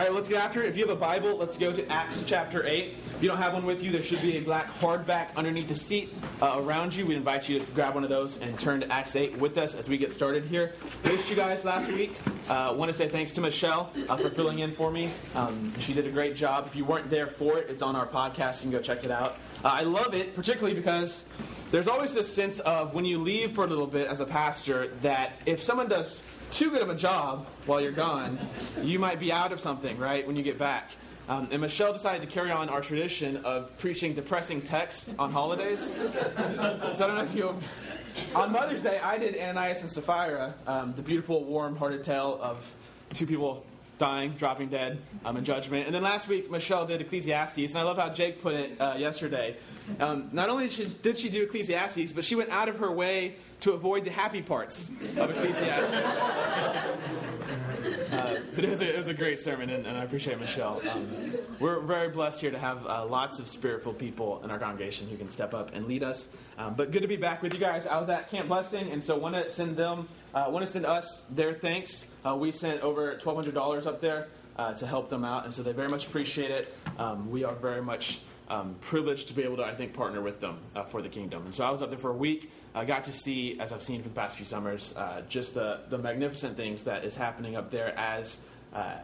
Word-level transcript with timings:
right, 0.00 0.12
let's 0.12 0.28
get 0.28 0.42
after 0.42 0.60
it. 0.62 0.68
If 0.68 0.76
you 0.76 0.86
have 0.86 0.96
a 0.96 0.98
Bible, 0.98 1.36
let's 1.36 1.56
go 1.56 1.72
to 1.72 1.88
Acts 1.88 2.24
chapter 2.24 2.66
8. 2.66 2.84
If 2.86 3.18
you 3.22 3.28
don't 3.28 3.38
have 3.38 3.54
one 3.54 3.64
with 3.64 3.82
you, 3.82 3.92
there 3.92 4.02
should 4.02 4.20
be 4.22 4.38
a 4.38 4.40
black 4.40 4.66
hardback 4.80 5.28
underneath 5.36 5.68
the 5.68 5.74
seat 5.74 6.12
uh, 6.42 6.60
around 6.60 6.96
you. 6.96 7.06
We 7.06 7.14
invite 7.14 7.48
you 7.48 7.60
to 7.60 7.66
grab 7.72 7.94
one 7.94 8.02
of 8.02 8.10
those 8.10 8.40
and 8.40 8.58
turn 8.58 8.80
to 8.80 8.92
Acts 8.92 9.14
8 9.14 9.38
with 9.38 9.56
us 9.56 9.76
as 9.76 9.88
we 9.88 9.96
get 9.96 10.10
started 10.10 10.46
here. 10.46 10.72
Missed 11.04 11.30
you 11.30 11.36
guys 11.36 11.64
last 11.64 11.92
week. 11.92 12.18
Uh, 12.48 12.74
want 12.76 12.88
to 12.88 12.92
say 12.92 13.08
thanks 13.08 13.30
to 13.32 13.40
Michelle 13.40 13.92
uh, 14.08 14.16
for 14.16 14.30
filling 14.30 14.58
in 14.58 14.72
for 14.72 14.90
me. 14.90 15.10
Um, 15.36 15.72
she 15.78 15.94
did 15.94 16.08
a 16.08 16.10
great 16.10 16.34
job. 16.34 16.66
If 16.66 16.74
you 16.74 16.84
weren't 16.84 17.08
there 17.08 17.28
for 17.28 17.58
it, 17.58 17.70
it's 17.70 17.82
on 17.82 17.94
our 17.94 18.06
podcast. 18.06 18.64
You 18.64 18.70
can 18.70 18.78
go 18.78 18.82
check 18.82 19.04
it 19.04 19.12
out. 19.12 19.36
Uh, 19.64 19.68
I 19.74 19.82
love 19.82 20.12
it, 20.12 20.34
particularly 20.34 20.74
because 20.74 21.32
there's 21.70 21.88
always 21.88 22.14
this 22.14 22.32
sense 22.32 22.58
of 22.60 22.94
when 22.94 23.04
you 23.04 23.18
leave 23.18 23.52
for 23.52 23.64
a 23.64 23.66
little 23.68 23.86
bit 23.86 24.08
as 24.08 24.20
a 24.20 24.26
pastor 24.26 24.88
that 25.02 25.40
if 25.46 25.62
someone 25.62 25.88
does 25.88 26.22
too 26.54 26.70
good 26.70 26.82
of 26.82 26.88
a 26.88 26.94
job 26.94 27.48
while 27.66 27.80
you're 27.80 27.90
gone, 27.90 28.38
you 28.80 29.00
might 29.00 29.18
be 29.18 29.32
out 29.32 29.50
of 29.50 29.58
something, 29.58 29.98
right, 29.98 30.24
when 30.24 30.36
you 30.36 30.42
get 30.42 30.56
back. 30.56 30.90
Um, 31.28 31.48
and 31.50 31.60
Michelle 31.60 31.92
decided 31.92 32.20
to 32.20 32.32
carry 32.32 32.52
on 32.52 32.68
our 32.68 32.80
tradition 32.80 33.38
of 33.44 33.76
preaching 33.78 34.14
depressing 34.14 34.62
texts 34.62 35.16
on 35.18 35.32
holidays. 35.32 35.94
so 35.94 36.34
I 36.44 37.06
don't 37.06 37.16
know 37.16 37.22
if 37.22 37.34
you. 37.34 37.56
On 38.36 38.52
Mother's 38.52 38.82
Day, 38.82 39.00
I 39.02 39.18
did 39.18 39.36
Ananias 39.36 39.82
and 39.82 39.90
Sapphira, 39.90 40.54
um, 40.68 40.94
the 40.94 41.02
beautiful, 41.02 41.42
warm-hearted 41.42 42.04
tale 42.04 42.38
of 42.40 42.72
two 43.12 43.26
people 43.26 43.64
dying, 43.98 44.32
dropping 44.32 44.68
dead 44.68 44.98
um, 45.24 45.36
in 45.36 45.44
judgment. 45.44 45.86
And 45.86 45.94
then 45.94 46.02
last 46.02 46.28
week, 46.28 46.50
Michelle 46.50 46.86
did 46.86 47.00
Ecclesiastes, 47.00 47.58
and 47.58 47.78
I 47.78 47.82
love 47.82 47.98
how 47.98 48.08
Jake 48.10 48.42
put 48.42 48.54
it 48.54 48.80
uh, 48.80 48.94
yesterday. 48.98 49.56
Um, 50.00 50.28
not 50.32 50.48
only 50.48 50.64
did 50.64 50.72
she, 50.72 50.84
did 51.02 51.18
she 51.18 51.28
do 51.28 51.42
Ecclesiastes, 51.42 52.12
but 52.12 52.24
she 52.24 52.34
went 52.34 52.50
out 52.50 52.68
of 52.68 52.78
her 52.78 52.90
way 52.90 53.36
to 53.60 53.72
avoid 53.72 54.04
the 54.04 54.10
happy 54.10 54.42
parts 54.42 54.90
of 55.16 55.30
Ecclesiastes. 55.30 55.94
Uh, 58.24 58.40
but 58.54 58.64
it 58.64 58.70
was, 58.70 58.80
a, 58.80 58.88
it 58.88 58.96
was, 58.96 59.08
a, 59.08 59.14
great 59.14 59.38
sermon, 59.38 59.68
and, 59.70 59.86
and 59.86 59.98
I 59.98 60.04
appreciate 60.04 60.40
Michelle. 60.40 60.80
Um, 60.90 61.32
we're 61.58 61.80
very 61.80 62.08
blessed 62.08 62.40
here 62.40 62.50
to 62.50 62.58
have 62.58 62.86
uh, 62.86 63.04
lots 63.06 63.38
of 63.38 63.46
spiritful 63.46 63.98
people 63.98 64.40
in 64.42 64.50
our 64.50 64.58
congregation 64.58 65.08
who 65.08 65.16
can 65.16 65.28
step 65.28 65.52
up 65.52 65.74
and 65.74 65.86
lead 65.86 66.02
us. 66.02 66.36
Um, 66.56 66.74
but 66.74 66.90
good 66.90 67.02
to 67.02 67.08
be 67.08 67.16
back 67.16 67.42
with 67.42 67.52
you 67.52 67.60
guys. 67.60 67.86
I 67.86 68.00
was 68.00 68.08
at 68.08 68.30
Camp 68.30 68.48
Blessing, 68.48 68.90
and 68.92 69.04
so 69.04 69.18
want 69.18 69.34
to 69.34 69.50
send 69.50 69.76
them, 69.76 70.08
uh, 70.34 70.46
want 70.48 70.64
to 70.64 70.72
send 70.72 70.86
us 70.86 71.24
their 71.30 71.52
thanks. 71.52 72.14
Uh, 72.24 72.36
we 72.36 72.50
sent 72.50 72.80
over 72.80 73.14
twelve 73.16 73.36
hundred 73.36 73.54
dollars 73.54 73.86
up 73.86 74.00
there 74.00 74.28
uh, 74.56 74.72
to 74.74 74.86
help 74.86 75.10
them 75.10 75.24
out, 75.24 75.44
and 75.44 75.52
so 75.52 75.62
they 75.62 75.72
very 75.72 75.88
much 75.88 76.06
appreciate 76.06 76.50
it. 76.50 76.74
Um, 76.98 77.30
we 77.30 77.44
are 77.44 77.54
very 77.54 77.82
much 77.82 78.20
um, 78.48 78.76
privileged 78.80 79.28
to 79.28 79.34
be 79.34 79.42
able 79.42 79.56
to, 79.56 79.64
I 79.64 79.74
think, 79.74 79.94
partner 79.94 80.20
with 80.20 80.40
them 80.40 80.58
uh, 80.74 80.84
for 80.84 81.02
the 81.02 81.08
kingdom. 81.08 81.44
And 81.44 81.54
so 81.54 81.64
I 81.64 81.70
was 81.70 81.82
up 81.82 81.90
there 81.90 81.98
for 81.98 82.10
a 82.10 82.16
week. 82.16 82.50
I 82.74 82.84
got 82.84 83.04
to 83.04 83.12
see, 83.12 83.58
as 83.60 83.72
I've 83.72 83.82
seen 83.82 84.02
for 84.02 84.08
the 84.08 84.14
past 84.14 84.36
few 84.36 84.46
summers, 84.46 84.96
uh, 84.96 85.22
just 85.28 85.54
the, 85.54 85.80
the 85.88 85.98
magnificent 85.98 86.56
things 86.56 86.84
that 86.84 87.04
is 87.04 87.16
happening 87.16 87.56
up 87.56 87.70
there 87.70 87.96
as 87.98 88.44
uh, 88.74 88.96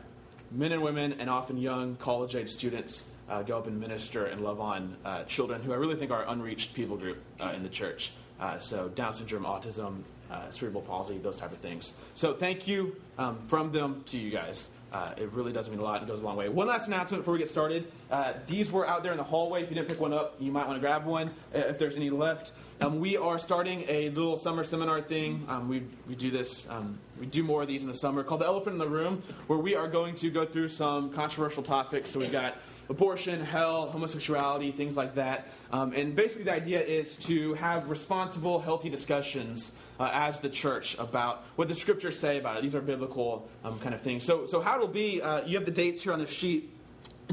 men 0.51 0.73
and 0.73 0.83
women, 0.83 1.15
and 1.21 1.31
often 1.31 1.57
young 1.57 1.97
college 1.97 2.35
age 2.35 2.51
students, 2.51 3.15
uh, 3.29 3.43
go 3.43 3.59
up 3.59 3.69
and 3.69 3.79
minister 3.79 4.27
and 4.27 4.43
love 4.43 4.61
on 4.61 4.97
uh, 5.05 5.23
children 5.25 5.63
who 5.63 5.73
I 5.73 5.77
really 5.77 5.95
think 5.95 6.11
are 6.11 6.25
unreached 6.29 6.75
people 6.75 6.97
group 6.97 7.19
uh, 7.39 7.53
in 7.55 7.63
the 7.63 7.69
church. 7.69 8.13
so 8.59 8.89
Down 8.89 9.15
syndrome, 9.15 9.45
autism, 9.45 10.03
cerebral 10.51 10.83
palsy, 10.83 11.19
those 11.19 11.39
type 11.39 11.53
of 11.53 11.59
things. 11.59 11.95
So 12.15 12.35
thank 12.35 12.67
you 12.67 12.97
um, 13.19 13.39
from 13.47 13.71
them 13.71 14.03
to 14.07 14.19
you 14.19 14.31
guys. 14.31 14.73
Uh, 14.93 15.13
it 15.17 15.31
really 15.33 15.53
does 15.53 15.71
mean 15.71 15.79
a 15.79 15.83
lot 15.83 16.01
and 16.01 16.09
goes 16.09 16.21
a 16.21 16.25
long 16.25 16.37
way. 16.37 16.49
One 16.49 16.67
last 16.67 16.89
announcement 16.89 17.23
before 17.23 17.33
we 17.33 17.39
get 17.39 17.49
started. 17.49 17.91
Uh, 18.11 18.33
these 18.47 18.73
were 18.73 18.87
out 18.89 19.03
there 19.03 19.13
in 19.13 19.19
the 19.19 19.25
hallway. 19.25 19.63
If 19.63 19.71
you 19.71 19.77
didn't 19.77 19.89
pick 19.89 20.01
one 20.01 20.13
up, 20.13 20.37
you 20.41 20.51
might 20.51 20.67
want 20.67 20.77
to 20.77 20.81
grab 20.81 21.05
one 21.05 21.29
uh, 21.55 21.59
if 21.59 21.79
there's 21.79 21.97
any 21.97 22.11
left. 22.11 22.53
Um, 22.81 22.99
we 22.99 23.17
are 23.17 23.39
starting 23.39 23.85
a 23.89 24.09
little 24.09 24.39
summer 24.39 24.65
seminar 24.65 25.03
thing. 25.03 25.45
Um, 25.49 25.69
we, 25.69 25.83
we 26.09 26.15
do 26.15 26.31
this, 26.31 26.69
um, 26.71 26.99
we 27.21 27.27
do 27.27 27.43
more 27.43 27.61
of 27.63 27.69
these 27.69 27.83
in 27.83 27.89
the 27.89 27.95
summer 27.95 28.25
called 28.25 28.41
The 28.41 28.47
Elephant 28.47 28.73
in 28.73 28.79
the 28.79 28.89
Room, 28.89 29.23
where 29.49 29.59
we 29.59 29.75
are 29.75 29.87
going 29.87 30.15
to 30.17 30.31
go 30.31 30.47
through 30.47 30.71
some 30.71 31.13
controversial 31.13 31.63
topics. 31.63 32.11
So 32.11 32.19
we've 32.19 32.33
got 32.33 32.57
abortion, 32.91 33.41
hell, 33.41 33.87
homosexuality, 33.87 34.73
things 34.73 34.97
like 34.97 35.15
that. 35.15 35.47
Um, 35.73 35.93
and 35.93 36.15
basically, 36.15 36.45
the 36.45 36.53
idea 36.53 36.81
is 36.81 37.17
to 37.21 37.55
have 37.55 37.89
responsible, 37.89 38.61
healthy 38.61 38.91
discussions 38.91 39.79
uh, 40.01 40.11
as 40.13 40.41
the 40.41 40.51
church 40.51 40.99
about 40.99 41.45
what 41.57 41.69
the 41.69 41.75
scriptures 41.75 42.19
say 42.19 42.39
about 42.39 42.59
it. 42.59 42.63
These 42.63 42.75
are 42.75 42.81
biblical 42.81 43.49
um, 43.65 43.79
kind 43.79 43.95
of 43.95 44.01
things. 44.01 44.25
So, 44.25 44.47
so 44.47 44.61
how 44.61 44.75
it'll 44.75 44.89
be, 44.89 45.23
uh, 45.23 45.47
you 45.47 45.57
have 45.57 45.65
the 45.65 45.73
dates 45.73 46.03
here 46.03 46.13
on 46.13 46.19
the 46.19 46.27
sheet. 46.27 46.71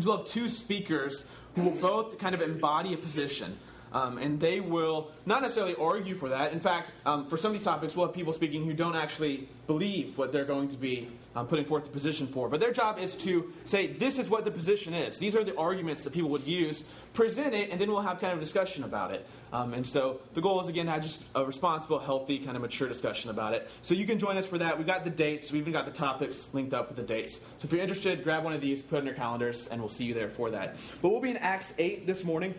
We'll 0.03 0.17
have 0.17 0.28
two 0.28 0.47
speakers 0.47 1.29
who 1.56 1.63
will 1.63 1.72
both 1.72 2.19
kind 2.19 2.35
of 2.35 2.41
embody 2.41 2.94
a 2.94 2.97
position. 2.97 3.57
Um, 3.94 4.17
and 4.17 4.40
they 4.40 4.59
will 4.59 5.12
not 5.25 5.41
necessarily 5.41 5.73
argue 5.75 6.13
for 6.13 6.29
that. 6.29 6.51
In 6.51 6.59
fact, 6.59 6.91
um, 7.06 7.25
for 7.25 7.38
some 7.38 7.50
of 7.50 7.53
these 7.53 7.63
topics, 7.63 7.96
we'll 7.96 8.06
have 8.06 8.13
people 8.13 8.34
speaking 8.34 8.66
who 8.66 8.73
don't 8.73 8.96
actually 8.96 9.47
believe 9.66 10.17
what 10.17 10.31
they're 10.31 10.46
going 10.46 10.67
to 10.67 10.78
be 10.78 11.07
um, 11.37 11.45
putting 11.45 11.65
forth 11.65 11.83
the 11.83 11.91
position 11.91 12.25
for. 12.25 12.49
But 12.49 12.59
their 12.59 12.71
job 12.71 12.97
is 12.97 13.15
to 13.17 13.53
say, 13.63 13.85
this 13.85 14.17
is 14.17 14.27
what 14.27 14.43
the 14.43 14.49
position 14.49 14.95
is. 14.95 15.19
These 15.19 15.35
are 15.35 15.43
the 15.43 15.55
arguments 15.55 16.03
that 16.03 16.13
people 16.13 16.31
would 16.31 16.47
use, 16.47 16.83
present 17.13 17.53
it, 17.53 17.69
and 17.69 17.79
then 17.79 17.91
we'll 17.91 18.01
have 18.01 18.19
kind 18.19 18.33
of 18.33 18.39
a 18.39 18.41
discussion 18.41 18.83
about 18.83 19.11
it. 19.11 19.27
Um, 19.53 19.75
and 19.75 19.85
so 19.85 20.19
the 20.33 20.41
goal 20.41 20.59
is, 20.61 20.67
again, 20.67 20.87
to 20.87 20.93
have 20.93 21.03
just 21.03 21.27
a 21.35 21.45
responsible, 21.45 21.99
healthy, 21.99 22.39
kind 22.39 22.55
of 22.55 22.63
mature 22.63 22.87
discussion 22.87 23.29
about 23.29 23.53
it. 23.53 23.69
So 23.83 23.93
you 23.93 24.07
can 24.07 24.17
join 24.17 24.37
us 24.37 24.47
for 24.47 24.57
that. 24.57 24.79
We've 24.79 24.87
got 24.87 25.03
the 25.03 25.11
dates, 25.11 25.51
we've 25.51 25.61
even 25.61 25.73
got 25.73 25.85
the 25.85 25.91
topics 25.91 26.51
linked 26.55 26.73
up 26.73 26.87
with 26.87 26.97
the 26.97 27.03
dates. 27.03 27.45
So 27.57 27.65
if 27.65 27.71
you're 27.71 27.81
interested, 27.81 28.23
grab 28.23 28.43
one 28.43 28.53
of 28.53 28.61
these, 28.61 28.81
put 28.81 28.95
it 28.95 28.99
in 29.01 29.05
your 29.05 29.15
calendars, 29.15 29.67
and 29.67 29.79
we'll 29.79 29.89
see 29.89 30.05
you 30.05 30.15
there 30.15 30.29
for 30.29 30.49
that. 30.49 30.75
But 31.03 31.09
we'll 31.09 31.21
be 31.21 31.29
in 31.29 31.37
Acts 31.37 31.75
8 31.77 32.07
this 32.07 32.23
morning. 32.23 32.55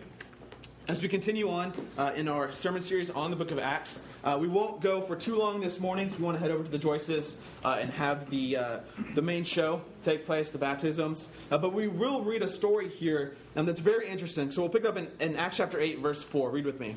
As 0.89 1.03
we 1.03 1.07
continue 1.07 1.51
on 1.51 1.71
uh, 1.99 2.13
in 2.15 2.27
our 2.27 2.51
sermon 2.51 2.81
series 2.81 3.11
on 3.11 3.29
the 3.29 3.37
book 3.37 3.51
of 3.51 3.59
Acts, 3.59 4.07
uh, 4.23 4.39
we 4.41 4.47
won't 4.47 4.81
go 4.81 5.01
for 5.01 5.15
too 5.15 5.37
long 5.37 5.61
this 5.61 5.79
morning. 5.79 6.09
So 6.09 6.17
we 6.17 6.23
want 6.23 6.37
to 6.37 6.41
head 6.41 6.49
over 6.49 6.63
to 6.63 6.71
the 6.71 6.79
Joyces 6.79 7.37
uh, 7.63 7.77
and 7.79 7.91
have 7.91 8.27
the, 8.31 8.57
uh, 8.57 8.79
the 9.13 9.21
main 9.21 9.43
show 9.43 9.83
take 10.01 10.25
place, 10.25 10.49
the 10.49 10.57
baptisms. 10.57 11.37
Uh, 11.51 11.59
but 11.59 11.73
we 11.73 11.87
will 11.87 12.23
read 12.23 12.41
a 12.41 12.47
story 12.47 12.89
here 12.89 13.35
um, 13.55 13.67
that's 13.67 13.79
very 13.79 14.07
interesting. 14.07 14.49
So 14.49 14.63
we'll 14.63 14.71
pick 14.71 14.83
up 14.83 14.97
in, 14.97 15.07
in, 15.19 15.35
Acts 15.35 15.57
chapter 15.57 15.79
8, 15.79 15.99
verse 15.99 16.23
4. 16.23 16.49
Read 16.49 16.65
with 16.65 16.79
me. 16.79 16.95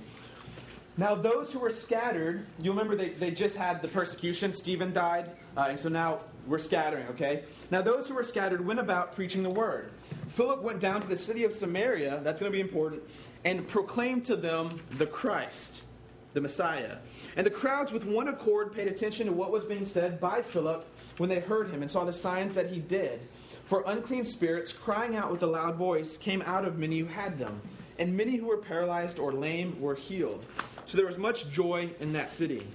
Now, 0.96 1.14
those 1.14 1.52
who 1.52 1.58
were 1.58 1.68
scattered, 1.68 2.46
you 2.62 2.70
remember 2.70 2.96
they, 2.96 3.10
they 3.10 3.30
just 3.30 3.58
had 3.58 3.82
the 3.82 3.88
persecution. 3.88 4.54
Stephen 4.54 4.94
died, 4.94 5.32
uh, 5.54 5.66
and 5.68 5.78
so 5.78 5.90
now 5.90 6.20
we're 6.46 6.58
scattering, 6.58 7.06
okay? 7.08 7.42
Now, 7.70 7.82
those 7.82 8.08
who 8.08 8.14
were 8.14 8.22
scattered 8.22 8.64
went 8.64 8.80
about 8.80 9.14
preaching 9.14 9.42
the 9.42 9.50
word. 9.50 9.92
Philip 10.32 10.62
went 10.62 10.80
down 10.80 11.02
to 11.02 11.08
the 11.08 11.16
city 11.16 11.44
of 11.44 11.52
Samaria, 11.52 12.22
that's 12.24 12.40
going 12.40 12.50
to 12.50 12.56
be 12.56 12.62
important, 12.62 13.02
and 13.44 13.68
proclaimed 13.68 14.24
to 14.24 14.36
them 14.36 14.80
the 14.92 15.04
Christ, 15.04 15.84
the 16.32 16.40
Messiah. 16.40 16.96
And 17.36 17.44
the 17.44 17.50
crowds, 17.50 17.92
with 17.92 18.06
one 18.06 18.28
accord, 18.28 18.72
paid 18.72 18.88
attention 18.88 19.26
to 19.26 19.32
what 19.32 19.52
was 19.52 19.66
being 19.66 19.84
said 19.84 20.18
by 20.22 20.40
Philip 20.40 20.86
when 21.18 21.28
they 21.28 21.40
heard 21.40 21.68
him 21.68 21.82
and 21.82 21.90
saw 21.90 22.06
the 22.06 22.14
signs 22.14 22.54
that 22.54 22.68
he 22.68 22.80
did. 22.80 23.20
For 23.64 23.84
unclean 23.86 24.24
spirits, 24.24 24.72
crying 24.72 25.16
out 25.16 25.30
with 25.30 25.42
a 25.42 25.46
loud 25.46 25.74
voice, 25.74 26.16
came 26.16 26.40
out 26.46 26.64
of 26.64 26.78
many 26.78 27.00
who 27.00 27.04
had 27.04 27.36
them, 27.36 27.60
and 27.98 28.16
many 28.16 28.36
who 28.36 28.46
were 28.46 28.56
paralyzed 28.56 29.18
or 29.18 29.34
lame 29.34 29.78
were 29.82 29.94
healed. 29.94 30.46
So 30.86 30.96
there 30.96 31.06
was 31.06 31.18
much 31.18 31.50
joy 31.50 31.90
in 32.00 32.14
that 32.14 32.30
city. 32.30 32.66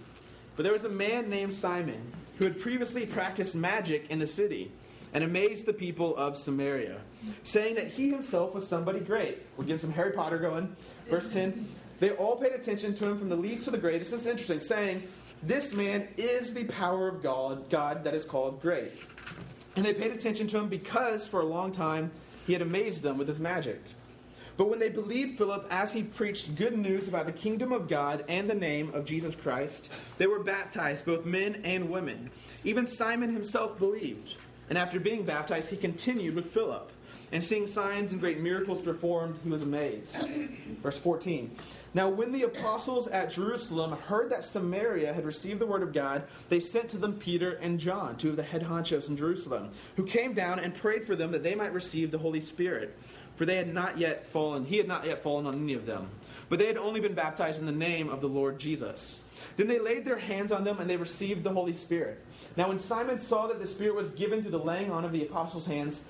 But 0.56 0.62
there 0.62 0.74
was 0.74 0.86
a 0.86 0.90
man 0.90 1.28
named 1.28 1.54
Simon 1.56 2.14
who 2.38 2.46
had 2.46 2.62
previously 2.62 3.08
practiced 3.08 3.56
magic 3.56 4.12
in 4.12 4.20
the 4.20 4.28
city 4.28 4.72
and 5.12 5.24
amazed 5.24 5.66
the 5.66 5.74
people 5.74 6.16
of 6.18 6.38
Samaria 6.38 6.98
saying 7.44 7.76
that 7.76 7.88
he 7.88 8.10
himself 8.10 8.54
was 8.54 8.68
somebody 8.68 9.00
great. 9.00 9.40
We're 9.58 9.66
getting 9.66 9.80
some 9.80 9.94
Harry 9.94 10.12
Potter 10.12 10.38
going. 10.38 10.76
Verse 11.10 11.32
10 11.34 11.68
They 12.00 12.12
all 12.12 12.38
paid 12.38 12.54
attention 12.54 12.94
to 12.96 13.10
him 13.10 13.18
from 13.18 13.30
the 13.30 13.36
least 13.36 13.66
to 13.66 13.72
the 13.72 13.78
greatest. 13.78 14.12
This 14.12 14.22
is 14.22 14.28
interesting, 14.28 14.60
saying, 14.60 15.08
This 15.44 15.74
man 15.74 16.08
is 16.18 16.54
the 16.54 16.66
power 16.66 17.08
of 17.08 17.22
God, 17.22 17.70
God 17.70 18.04
that 18.04 18.14
is 18.14 18.26
called 18.26 18.62
great. 18.62 18.92
And 19.76 19.86
they 19.86 19.94
paid 19.94 20.12
attention 20.12 20.48
to 20.48 20.58
him 20.58 20.70
because 20.70 21.28
for 21.28 21.42
a 21.42 21.46
long 21.46 21.72
time 21.72 22.12
he 22.46 22.54
had 22.54 22.62
amazed 22.62 23.04
them 23.04 23.18
with 23.18 23.28
his 23.28 23.40
magic. 23.40 23.82
But 24.58 24.70
when 24.70 24.80
they 24.80 24.90
believed 24.90 25.38
Philip 25.38 25.68
as 25.70 25.94
he 25.94 26.02
preached 26.02 26.56
good 26.56 26.76
news 26.76 27.08
about 27.08 27.28
the 27.28 27.32
kingdom 27.32 27.72
of 27.72 27.88
God 27.88 28.26
and 28.28 28.50
the 28.50 28.56
name 28.56 28.92
of 28.96 29.06
Jesus 29.06 29.36
Christ, 29.36 29.92
they 30.18 30.26
were 30.26 30.40
baptized, 30.40 31.06
both 31.06 31.26
men 31.26 31.62
and 31.64 31.92
women. 31.92 32.32
Even 32.64 32.88
Simon 32.88 33.30
himself 33.32 33.78
believed. 33.78 34.36
And 34.70 34.78
after 34.78 35.00
being 35.00 35.24
baptized, 35.24 35.70
he 35.70 35.78
continued 35.78 36.34
with 36.34 36.48
Philip. 36.48 36.92
And 37.32 37.44
seeing 37.44 37.68
signs 37.68 38.14
and 38.14 38.22
great 38.22 38.40
miracles 38.40 38.80
performed, 38.80 39.38
he 39.44 39.50
was 39.50 39.62
amazed. 39.62 40.16
Verse 40.82 40.98
14. 40.98 41.52
Now, 41.94 42.10
when 42.10 42.32
the 42.32 42.44
apostles 42.44 43.08
at 43.08 43.32
Jerusalem 43.32 43.92
heard 43.92 44.30
that 44.30 44.46
Samaria 44.46 45.14
had 45.14 45.26
received 45.26 45.60
the 45.60 45.66
word 45.66 45.84
of 45.84 45.94
God, 45.94 46.24
they 46.48 46.60
sent 46.60 46.90
to 46.90 46.98
them 46.98 47.14
Peter 47.14 47.54
and 47.54 47.80
John, 47.80 48.18
two 48.18 48.30
of 48.30 48.36
the 48.36 48.44
head 48.44 48.64
honchos 48.64 49.10
in 49.10 49.18
Jerusalem, 49.18 49.72
who 49.96 50.06
came 50.06 50.34
down 50.34 50.60
and 50.60 50.76
prayed 50.76 51.04
for 51.04 51.16
them 51.16 51.32
that 51.32 51.44
they 51.44 51.56
might 51.56 51.74
receive 51.74 52.12
the 52.12 52.18
Holy 52.18 52.40
Spirit. 52.40 52.98
For 53.36 53.46
they 53.46 53.56
had 53.56 53.74
not 53.74 53.98
yet 53.98 54.26
fallen, 54.26 54.66
he 54.66 54.78
had 54.78 54.88
not 54.88 55.06
yet 55.06 55.22
fallen 55.22 55.46
on 55.46 55.56
any 55.56 55.74
of 55.74 55.86
them, 55.86 56.10
but 56.50 56.60
they 56.60 56.68
had 56.68 56.78
only 56.78 57.00
been 57.00 57.14
baptized 57.14 57.60
in 57.60 57.66
the 57.66 57.72
name 57.72 58.10
of 58.10 58.22
the 58.22 58.30
Lord 58.30 58.60
Jesus. 58.60 59.24
Then 59.58 59.68
they 59.68 59.80
laid 59.80 60.06
their 60.06 60.18
hands 60.18 60.52
on 60.52 60.64
them 60.64 60.80
and 60.80 60.90
they 60.90 60.98
received 60.98 61.44
the 61.44 61.52
Holy 61.52 61.74
Spirit. 61.74 62.24
Now, 62.56 62.70
when 62.70 62.80
Simon 62.80 63.20
saw 63.20 63.48
that 63.48 63.60
the 63.60 63.68
Spirit 63.68 63.96
was 63.96 64.14
given 64.14 64.42
through 64.42 64.52
the 64.52 64.60
laying 64.60 64.92
on 64.92 65.06
of 65.06 65.12
the 65.12 65.24
apostles' 65.24 65.68
hands, 65.68 66.10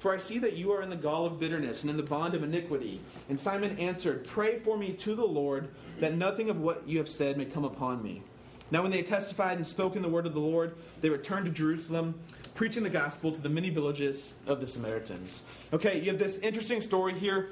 For 0.00 0.14
I 0.14 0.18
see 0.18 0.38
that 0.38 0.56
you 0.56 0.72
are 0.72 0.80
in 0.80 0.88
the 0.88 0.96
gall 0.96 1.26
of 1.26 1.38
bitterness 1.38 1.82
and 1.82 1.90
in 1.90 1.98
the 1.98 2.02
bond 2.02 2.34
of 2.34 2.42
iniquity. 2.42 3.00
And 3.28 3.38
Simon 3.38 3.78
answered, 3.78 4.26
Pray 4.26 4.58
for 4.58 4.78
me 4.78 4.94
to 4.94 5.14
the 5.14 5.26
Lord, 5.26 5.68
that 5.98 6.16
nothing 6.16 6.48
of 6.48 6.58
what 6.58 6.88
you 6.88 6.96
have 6.96 7.08
said 7.08 7.36
may 7.36 7.44
come 7.44 7.66
upon 7.66 8.02
me. 8.02 8.22
Now, 8.70 8.82
when 8.82 8.90
they 8.90 8.98
had 8.98 9.06
testified 9.06 9.56
and 9.56 9.66
spoken 9.66 10.02
the 10.02 10.08
word 10.08 10.26
of 10.26 10.34
the 10.34 10.40
Lord, 10.40 10.74
they 11.00 11.10
returned 11.10 11.46
to 11.46 11.52
Jerusalem 11.52 12.14
preaching 12.54 12.82
the 12.82 12.90
gospel 12.90 13.32
to 13.32 13.40
the 13.40 13.48
many 13.48 13.70
villages 13.70 14.34
of 14.46 14.60
the 14.60 14.66
Samaritans. 14.66 15.46
Okay, 15.72 15.98
you 16.00 16.10
have 16.10 16.18
this 16.18 16.38
interesting 16.40 16.82
story 16.82 17.14
here. 17.14 17.48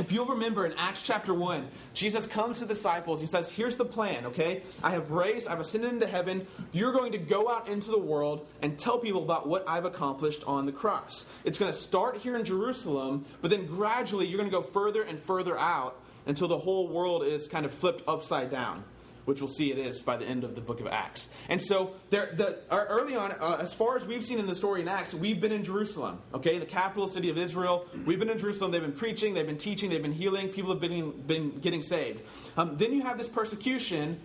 If 0.00 0.10
you'll 0.10 0.26
remember 0.26 0.66
in 0.66 0.72
Acts 0.72 1.02
chapter 1.02 1.32
1, 1.32 1.68
Jesus 1.94 2.26
comes 2.26 2.58
to 2.58 2.64
the 2.64 2.74
disciples. 2.74 3.20
He 3.20 3.26
says, 3.28 3.50
Here's 3.52 3.76
the 3.76 3.84
plan, 3.84 4.26
okay? 4.26 4.62
I 4.82 4.90
have 4.90 5.12
raised, 5.12 5.46
I've 5.46 5.60
ascended 5.60 5.92
into 5.92 6.08
heaven. 6.08 6.46
You're 6.72 6.92
going 6.92 7.12
to 7.12 7.18
go 7.18 7.48
out 7.48 7.68
into 7.68 7.90
the 7.92 7.98
world 8.00 8.46
and 8.62 8.76
tell 8.76 8.98
people 8.98 9.22
about 9.22 9.46
what 9.46 9.64
I've 9.68 9.84
accomplished 9.84 10.42
on 10.44 10.66
the 10.66 10.72
cross. 10.72 11.30
It's 11.44 11.58
going 11.58 11.70
to 11.70 11.78
start 11.78 12.16
here 12.16 12.36
in 12.36 12.44
Jerusalem, 12.44 13.24
but 13.42 13.50
then 13.50 13.66
gradually 13.66 14.26
you're 14.26 14.38
going 14.38 14.50
to 14.50 14.56
go 14.56 14.62
further 14.62 15.02
and 15.02 15.20
further 15.20 15.56
out 15.56 16.00
until 16.26 16.48
the 16.48 16.58
whole 16.58 16.88
world 16.88 17.24
is 17.24 17.46
kind 17.46 17.64
of 17.64 17.72
flipped 17.72 18.02
upside 18.08 18.50
down 18.50 18.82
which 19.24 19.40
we'll 19.40 19.48
see 19.48 19.70
it 19.70 19.78
is 19.78 20.02
by 20.02 20.16
the 20.16 20.24
end 20.24 20.44
of 20.44 20.54
the 20.54 20.60
book 20.60 20.80
of 20.80 20.86
Acts. 20.86 21.34
And 21.48 21.60
so, 21.60 21.94
there, 22.10 22.32
the, 22.34 22.58
early 22.70 23.14
on, 23.14 23.32
uh, 23.32 23.58
as 23.60 23.72
far 23.72 23.96
as 23.96 24.04
we've 24.04 24.24
seen 24.24 24.38
in 24.38 24.46
the 24.46 24.54
story 24.54 24.82
in 24.82 24.88
Acts, 24.88 25.14
we've 25.14 25.40
been 25.40 25.52
in 25.52 25.64
Jerusalem, 25.64 26.20
okay, 26.34 26.58
the 26.58 26.66
capital 26.66 27.08
city 27.08 27.30
of 27.30 27.38
Israel. 27.38 27.86
We've 28.04 28.18
been 28.18 28.30
in 28.30 28.38
Jerusalem. 28.38 28.70
They've 28.72 28.82
been 28.82 28.92
preaching, 28.92 29.34
they've 29.34 29.46
been 29.46 29.58
teaching, 29.58 29.90
they've 29.90 30.02
been 30.02 30.12
healing. 30.12 30.48
People 30.48 30.70
have 30.70 30.80
been, 30.80 31.12
been 31.22 31.60
getting 31.60 31.82
saved. 31.82 32.22
Um, 32.56 32.76
then 32.76 32.92
you 32.92 33.02
have 33.02 33.18
this 33.18 33.28
persecution, 33.28 34.18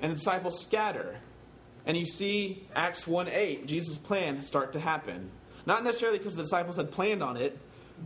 and 0.00 0.12
the 0.12 0.16
disciples 0.16 0.64
scatter. 0.64 1.16
And 1.86 1.96
you 1.96 2.06
see 2.06 2.66
Acts 2.74 3.06
1 3.06 3.28
8, 3.28 3.66
Jesus' 3.66 3.98
plan 3.98 4.42
start 4.42 4.72
to 4.74 4.80
happen. 4.80 5.30
Not 5.66 5.84
necessarily 5.84 6.18
because 6.18 6.36
the 6.36 6.42
disciples 6.42 6.76
had 6.76 6.90
planned 6.90 7.22
on 7.22 7.36
it, 7.36 7.58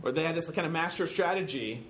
or 0.03 0.11
they 0.11 0.23
had 0.23 0.35
this 0.35 0.49
kind 0.51 0.65
of 0.65 0.73
master 0.73 1.07
strategy, 1.07 1.85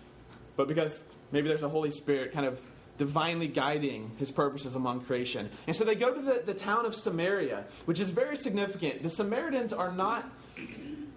but 0.56 0.68
because 0.68 1.06
maybe 1.32 1.48
there's 1.48 1.64
a 1.64 1.70
Holy 1.70 1.92
Spirit 1.92 2.32
kind 2.32 2.46
of 2.46 2.62
divinely 2.98 3.48
guiding 3.48 4.12
his 4.18 4.32
purposes 4.32 4.76
among 4.76 5.02
creation. 5.02 5.50
And 5.68 5.76
so 5.76 5.84
they 5.84 5.96
go 5.96 6.14
to 6.14 6.22
the, 6.22 6.44
the 6.46 6.54
town 6.54 6.86
of 6.86 6.96
Samaria, 6.96 7.66
which 7.86 8.00
is 8.00 8.10
very 8.10 8.38
significant. 8.38 9.04
The 9.04 9.10
Samaritans 9.10 9.74
are 9.74 9.92
not 9.92 10.30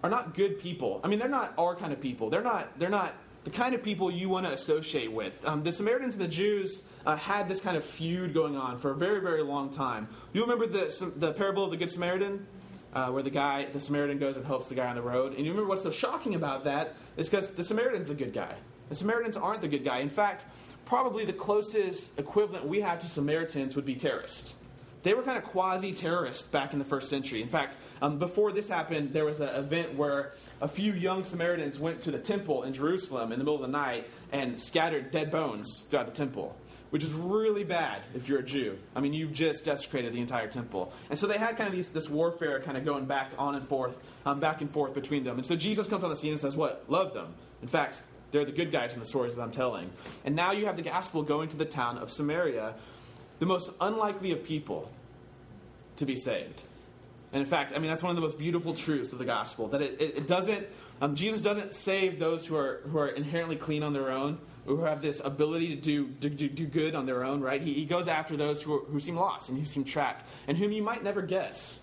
are 0.01 0.09
not 0.09 0.33
good 0.33 0.61
people. 0.61 1.01
I 1.03 1.07
mean, 1.07 1.19
they're 1.19 1.27
not 1.27 1.53
our 1.57 1.75
kind 1.75 1.91
of 1.91 1.99
people. 1.99 2.29
They're 2.29 2.41
not 2.41 2.77
they're 2.79 2.89
not 2.89 3.13
the 3.43 3.51
kind 3.51 3.73
of 3.73 3.81
people 3.81 4.11
you 4.11 4.29
want 4.29 4.45
to 4.45 4.53
associate 4.53 5.11
with. 5.11 5.45
Um, 5.47 5.63
the 5.63 5.71
Samaritans 5.71 6.15
and 6.15 6.23
the 6.23 6.29
Jews 6.29 6.87
uh, 7.05 7.15
had 7.15 7.47
this 7.47 7.61
kind 7.61 7.77
of 7.77 7.85
feud 7.85 8.33
going 8.33 8.57
on 8.57 8.77
for 8.77 8.91
a 8.91 8.95
very, 8.95 9.21
very 9.21 9.41
long 9.41 9.69
time. 9.69 10.07
You 10.33 10.41
remember 10.41 10.67
the, 10.67 11.13
the 11.15 11.31
parable 11.33 11.63
of 11.63 11.71
the 11.71 11.77
Good 11.77 11.89
Samaritan? 11.89 12.45
Uh, 12.91 13.11
where 13.11 13.21
the 13.21 13.29
guy, 13.29 13.65
the 13.65 13.79
Samaritan 13.79 14.17
goes 14.17 14.35
and 14.35 14.43
helps 14.43 14.67
the 14.67 14.73
guy 14.73 14.87
on 14.87 14.95
the 14.95 15.01
road. 15.03 15.35
And 15.35 15.45
you 15.45 15.51
remember 15.51 15.69
what's 15.69 15.83
so 15.83 15.91
shocking 15.91 16.33
about 16.33 16.63
that 16.63 16.95
is 17.17 17.29
because 17.29 17.53
the 17.53 17.63
Samaritan's 17.63 18.07
the 18.07 18.15
good 18.15 18.33
guy. 18.33 18.55
The 18.89 18.95
Samaritans 18.95 19.37
aren't 19.37 19.61
the 19.61 19.67
good 19.67 19.83
guy. 19.83 19.99
In 19.99 20.09
fact, 20.09 20.45
probably 20.89 21.23
the 21.23 21.31
closest 21.31 22.19
equivalent 22.19 22.65
we 22.65 22.81
have 22.81 22.97
to 22.97 23.05
Samaritans 23.05 23.75
would 23.75 23.85
be 23.85 23.95
terrorists. 23.95 24.55
They 25.03 25.13
were 25.13 25.21
kind 25.21 25.37
of 25.37 25.43
quasi 25.43 25.93
terrorists 25.93 26.49
back 26.49 26.73
in 26.73 26.79
the 26.79 26.83
first 26.83 27.09
century. 27.09 27.43
In 27.43 27.47
fact, 27.47 27.77
um, 28.01 28.17
before 28.17 28.51
this 28.51 28.67
happened, 28.67 29.13
there 29.13 29.23
was 29.23 29.39
an 29.39 29.49
event 29.49 29.93
where 29.93 30.33
a 30.61 30.67
few 30.67 30.91
young 30.91 31.23
Samaritans 31.23 31.79
went 31.79 32.01
to 32.01 32.11
the 32.11 32.17
temple 32.17 32.63
in 32.63 32.73
Jerusalem 32.73 33.31
in 33.31 33.37
the 33.37 33.45
middle 33.45 33.55
of 33.55 33.61
the 33.61 33.67
night 33.67 34.07
and 34.31 34.59
scattered 34.59 35.11
dead 35.11 35.31
bones 35.31 35.85
throughout 35.87 36.07
the 36.07 36.11
temple, 36.11 36.57
which 36.89 37.03
is 37.03 37.13
really 37.13 37.63
bad 37.63 38.01
if 38.15 38.27
you're 38.27 38.39
a 38.39 38.43
Jew. 38.43 38.77
I 38.95 38.99
mean, 38.99 39.13
you've 39.13 39.31
just 39.31 39.65
desecrated 39.65 40.11
the 40.11 40.19
entire 40.19 40.47
temple. 40.47 40.91
And 41.11 41.19
so 41.19 41.27
they 41.27 41.37
had 41.37 41.55
kind 41.55 41.67
of 41.67 41.75
these, 41.75 41.89
this 41.89 42.09
warfare 42.09 42.59
kind 42.61 42.77
of 42.77 42.83
going 42.83 43.05
back 43.05 43.31
on 43.37 43.53
and 43.53 43.65
forth, 43.65 44.03
um, 44.25 44.39
back 44.39 44.59
and 44.61 44.69
forth 44.69 44.95
between 44.95 45.23
them. 45.23 45.37
And 45.37 45.45
so 45.45 45.55
Jesus 45.55 45.87
comes 45.87 46.03
on 46.03 46.09
the 46.09 46.15
scene 46.15 46.31
and 46.31 46.39
says, 46.39 46.57
What? 46.57 46.85
Love 46.89 47.13
them. 47.13 47.35
In 47.61 47.67
fact, 47.67 48.03
they're 48.31 48.45
the 48.45 48.51
good 48.51 48.71
guys 48.71 48.93
in 48.93 48.99
the 48.99 49.05
stories 49.05 49.35
that 49.35 49.41
I'm 49.41 49.51
telling. 49.51 49.89
And 50.25 50.35
now 50.35 50.51
you 50.51 50.65
have 50.65 50.75
the 50.75 50.81
gospel 50.81 51.23
going 51.23 51.49
to 51.49 51.57
the 51.57 51.65
town 51.65 51.97
of 51.97 52.11
Samaria, 52.11 52.75
the 53.39 53.45
most 53.45 53.71
unlikely 53.81 54.31
of 54.31 54.43
people 54.43 54.91
to 55.97 56.05
be 56.05 56.15
saved. 56.15 56.63
And 57.31 57.41
in 57.41 57.45
fact, 57.45 57.73
I 57.75 57.79
mean, 57.79 57.89
that's 57.89 58.03
one 58.03 58.09
of 58.09 58.15
the 58.15 58.21
most 58.21 58.39
beautiful 58.39 58.73
truths 58.73 59.13
of 59.13 59.19
the 59.19 59.25
gospel 59.25 59.67
that 59.69 59.81
it, 59.81 60.01
it, 60.01 60.17
it 60.17 60.27
doesn't, 60.27 60.67
um, 61.01 61.15
Jesus 61.15 61.41
doesn't 61.41 61.73
save 61.73 62.19
those 62.19 62.45
who 62.45 62.55
are, 62.55 62.81
who 62.85 62.97
are 62.97 63.07
inherently 63.07 63.55
clean 63.55 63.83
on 63.83 63.93
their 63.93 64.11
own, 64.11 64.39
who 64.65 64.83
have 64.83 65.01
this 65.01 65.21
ability 65.23 65.75
to 65.75 65.81
do, 65.81 66.09
to 66.21 66.29
do, 66.29 66.49
do 66.49 66.65
good 66.65 66.95
on 66.95 67.05
their 67.05 67.23
own, 67.23 67.41
right? 67.41 67.61
He, 67.61 67.73
he 67.73 67.85
goes 67.85 68.07
after 68.07 68.35
those 68.35 68.63
who, 68.63 68.75
are, 68.75 68.85
who 68.85 68.99
seem 68.99 69.15
lost 69.15 69.49
and 69.49 69.57
who 69.57 69.65
seem 69.65 69.83
trapped 69.83 70.27
and 70.47 70.57
whom 70.57 70.71
you 70.71 70.81
might 70.81 71.03
never 71.03 71.21
guess 71.21 71.81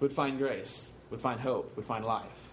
would 0.00 0.12
find 0.12 0.38
grace, 0.38 0.92
would 1.10 1.20
find 1.20 1.40
hope, 1.40 1.76
would 1.76 1.86
find 1.86 2.04
life. 2.04 2.47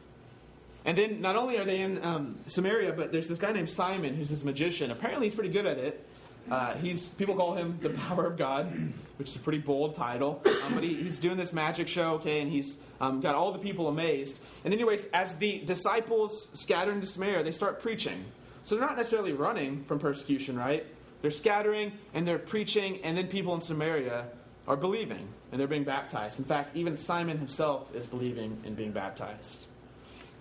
And 0.85 0.97
then 0.97 1.19
not 1.19 1.35
only 1.35 1.57
are 1.57 1.65
they 1.65 1.81
in 1.81 2.03
um, 2.03 2.37
Samaria, 2.47 2.93
but 2.93 3.11
there's 3.11 3.27
this 3.27 3.39
guy 3.39 3.51
named 3.51 3.69
Simon 3.69 4.15
who's 4.15 4.29
this 4.29 4.43
magician. 4.43 4.91
Apparently, 4.91 5.25
he's 5.25 5.35
pretty 5.35 5.49
good 5.49 5.65
at 5.65 5.77
it. 5.77 6.07
Uh, 6.49 6.75
he's 6.75 7.09
people 7.15 7.35
call 7.35 7.55
him 7.55 7.77
the 7.81 7.89
power 8.07 8.27
of 8.27 8.37
God, 8.37 8.71
which 9.17 9.29
is 9.29 9.35
a 9.35 9.39
pretty 9.39 9.57
bold 9.57 9.95
title. 9.95 10.41
Um, 10.45 10.75
but 10.75 10.83
he, 10.83 10.93
he's 10.93 11.19
doing 11.19 11.37
this 11.37 11.53
magic 11.53 11.87
show, 11.87 12.13
okay, 12.15 12.39
and 12.39 12.51
he's 12.51 12.77
um, 13.01 13.19
got 13.19 13.33
all 13.33 13.51
the 13.51 13.59
people 13.59 13.87
amazed. 13.87 14.41
And 14.63 14.73
anyways, 14.73 15.07
as 15.07 15.35
the 15.37 15.59
disciples 15.65 16.49
scatter 16.59 16.91
into 16.91 17.07
Samaria, 17.07 17.43
they 17.43 17.51
start 17.51 17.81
preaching. 17.81 18.23
So 18.63 18.75
they're 18.75 18.85
not 18.85 18.97
necessarily 18.97 19.33
running 19.33 19.83
from 19.85 19.99
persecution, 19.99 20.57
right? 20.57 20.85
They're 21.21 21.31
scattering 21.31 21.93
and 22.13 22.27
they're 22.27 22.39
preaching, 22.39 23.01
and 23.03 23.17
then 23.17 23.27
people 23.27 23.55
in 23.55 23.61
Samaria 23.61 24.27
are 24.67 24.75
believing 24.75 25.27
and 25.51 25.59
they're 25.59 25.67
being 25.67 25.83
baptized. 25.83 26.39
In 26.39 26.45
fact, 26.45 26.75
even 26.75 26.97
Simon 26.97 27.38
himself 27.38 27.93
is 27.95 28.05
believing 28.05 28.61
and 28.65 28.75
being 28.75 28.91
baptized. 28.91 29.67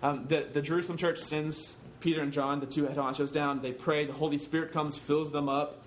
Um, 0.03 0.25
the, 0.27 0.47
the 0.51 0.61
Jerusalem 0.61 0.97
church 0.97 1.17
sends 1.17 1.81
Peter 1.99 2.21
and 2.21 2.31
John, 2.31 2.59
the 2.59 2.65
two 2.65 2.85
head 2.85 2.97
honchos, 2.97 3.31
down. 3.31 3.61
They 3.61 3.71
pray. 3.71 4.05
The 4.05 4.13
Holy 4.13 4.37
Spirit 4.37 4.71
comes, 4.71 4.97
fills 4.97 5.31
them 5.31 5.49
up. 5.49 5.81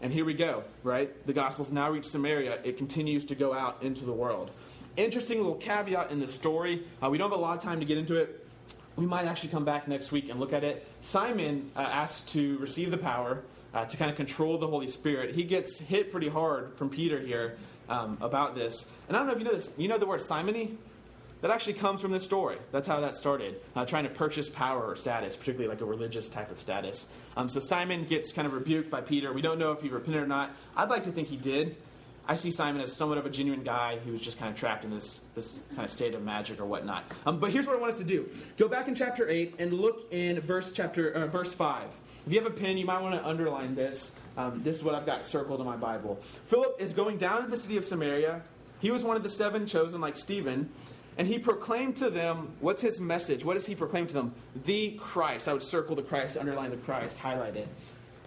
And 0.00 0.12
here 0.12 0.24
we 0.24 0.34
go, 0.34 0.62
right? 0.82 1.26
The 1.26 1.32
gospel's 1.32 1.72
now 1.72 1.90
reached 1.90 2.06
Samaria. 2.06 2.60
It 2.64 2.76
continues 2.76 3.24
to 3.26 3.34
go 3.34 3.52
out 3.52 3.82
into 3.82 4.04
the 4.04 4.12
world. 4.12 4.50
Interesting 4.96 5.38
little 5.38 5.54
caveat 5.54 6.10
in 6.10 6.20
the 6.20 6.28
story. 6.28 6.84
Uh, 7.02 7.10
we 7.10 7.18
don't 7.18 7.30
have 7.30 7.38
a 7.38 7.42
lot 7.42 7.56
of 7.56 7.62
time 7.62 7.80
to 7.80 7.86
get 7.86 7.98
into 7.98 8.16
it. 8.16 8.46
We 8.96 9.06
might 9.06 9.26
actually 9.26 9.50
come 9.50 9.64
back 9.64 9.88
next 9.88 10.12
week 10.12 10.28
and 10.28 10.38
look 10.38 10.52
at 10.52 10.64
it. 10.64 10.86
Simon 11.02 11.70
uh, 11.76 11.80
asked 11.80 12.30
to 12.30 12.58
receive 12.58 12.90
the 12.90 12.98
power 12.98 13.42
uh, 13.74 13.84
to 13.84 13.96
kind 13.96 14.10
of 14.10 14.16
control 14.16 14.58
the 14.58 14.66
Holy 14.66 14.88
Spirit. 14.88 15.34
He 15.34 15.44
gets 15.44 15.80
hit 15.80 16.10
pretty 16.10 16.28
hard 16.28 16.74
from 16.76 16.90
Peter 16.90 17.18
here 17.20 17.58
um, 17.88 18.18
about 18.20 18.54
this. 18.54 18.90
And 19.08 19.16
I 19.16 19.20
don't 19.20 19.28
know 19.28 19.32
if 19.34 19.38
you 19.38 19.44
know 19.44 19.52
this. 19.52 19.78
You 19.78 19.88
know 19.88 19.98
the 19.98 20.06
word 20.06 20.20
simony? 20.20 20.76
That 21.40 21.50
actually 21.50 21.74
comes 21.74 22.02
from 22.02 22.10
this 22.10 22.24
story. 22.24 22.56
That's 22.72 22.86
how 22.86 23.00
that 23.00 23.16
started, 23.16 23.60
uh, 23.76 23.84
trying 23.84 24.04
to 24.04 24.10
purchase 24.10 24.48
power 24.48 24.84
or 24.84 24.96
status, 24.96 25.36
particularly 25.36 25.68
like 25.68 25.80
a 25.80 25.84
religious 25.84 26.28
type 26.28 26.50
of 26.50 26.58
status. 26.58 27.12
Um, 27.36 27.48
so 27.48 27.60
Simon 27.60 28.04
gets 28.04 28.32
kind 28.32 28.46
of 28.46 28.54
rebuked 28.54 28.90
by 28.90 29.00
Peter. 29.00 29.32
We 29.32 29.42
don't 29.42 29.58
know 29.58 29.72
if 29.72 29.80
he 29.80 29.88
repented 29.88 30.22
or 30.22 30.26
not. 30.26 30.50
I'd 30.76 30.90
like 30.90 31.04
to 31.04 31.12
think 31.12 31.28
he 31.28 31.36
did. 31.36 31.76
I 32.30 32.34
see 32.34 32.50
Simon 32.50 32.82
as 32.82 32.94
somewhat 32.94 33.16
of 33.16 33.24
a 33.24 33.30
genuine 33.30 33.62
guy 33.62 33.98
who 34.04 34.12
was 34.12 34.20
just 34.20 34.38
kind 34.38 34.50
of 34.52 34.58
trapped 34.58 34.84
in 34.84 34.90
this, 34.90 35.20
this 35.34 35.62
kind 35.74 35.86
of 35.86 35.90
state 35.90 36.14
of 36.14 36.22
magic 36.22 36.60
or 36.60 36.66
whatnot. 36.66 37.04
Um, 37.24 37.38
but 37.38 37.52
here's 37.52 37.66
what 37.66 37.74
I 37.74 37.80
want 37.80 37.92
us 37.92 37.98
to 37.98 38.04
do 38.04 38.28
go 38.58 38.68
back 38.68 38.86
in 38.86 38.94
chapter 38.94 39.28
8 39.28 39.54
and 39.58 39.72
look 39.72 40.12
in 40.12 40.38
verse, 40.40 40.72
chapter, 40.72 41.10
uh, 41.10 41.26
verse 41.26 41.54
5. 41.54 41.86
If 42.26 42.32
you 42.34 42.42
have 42.42 42.52
a 42.52 42.54
pen, 42.54 42.76
you 42.76 42.84
might 42.84 43.00
want 43.00 43.14
to 43.14 43.26
underline 43.26 43.74
this. 43.74 44.14
Um, 44.36 44.62
this 44.62 44.76
is 44.76 44.84
what 44.84 44.94
I've 44.94 45.06
got 45.06 45.24
circled 45.24 45.60
in 45.60 45.66
my 45.66 45.76
Bible. 45.76 46.16
Philip 46.48 46.76
is 46.78 46.92
going 46.92 47.16
down 47.16 47.44
to 47.44 47.48
the 47.48 47.56
city 47.56 47.78
of 47.78 47.84
Samaria. 47.86 48.42
He 48.80 48.90
was 48.90 49.02
one 49.02 49.16
of 49.16 49.22
the 49.22 49.30
seven 49.30 49.66
chosen, 49.66 50.02
like 50.02 50.14
Stephen. 50.14 50.68
And 51.18 51.26
he 51.26 51.40
proclaimed 51.40 51.96
to 51.96 52.10
them, 52.10 52.52
what's 52.60 52.80
his 52.80 53.00
message? 53.00 53.44
What 53.44 53.54
does 53.54 53.66
he 53.66 53.74
proclaim 53.74 54.06
to 54.06 54.14
them? 54.14 54.34
The 54.64 54.92
Christ. 54.92 55.48
I 55.48 55.52
would 55.52 55.64
circle 55.64 55.96
the 55.96 56.02
Christ, 56.02 56.36
underline 56.36 56.70
the 56.70 56.76
Christ, 56.76 57.18
highlight 57.18 57.56
it. 57.56 57.66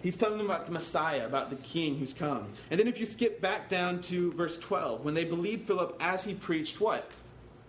He's 0.02 0.16
telling 0.16 0.36
them 0.36 0.46
about 0.46 0.66
the 0.66 0.72
Messiah, 0.72 1.24
about 1.24 1.48
the 1.48 1.56
King 1.56 1.96
who's 1.96 2.12
come. 2.12 2.48
And 2.70 2.78
then 2.78 2.88
if 2.88 3.00
you 3.00 3.06
skip 3.06 3.40
back 3.40 3.70
down 3.70 4.02
to 4.02 4.32
verse 4.32 4.58
12, 4.58 5.04
when 5.04 5.14
they 5.14 5.24
believed 5.24 5.66
Philip 5.66 5.96
as 6.00 6.24
he 6.24 6.34
preached 6.34 6.80
what? 6.80 7.10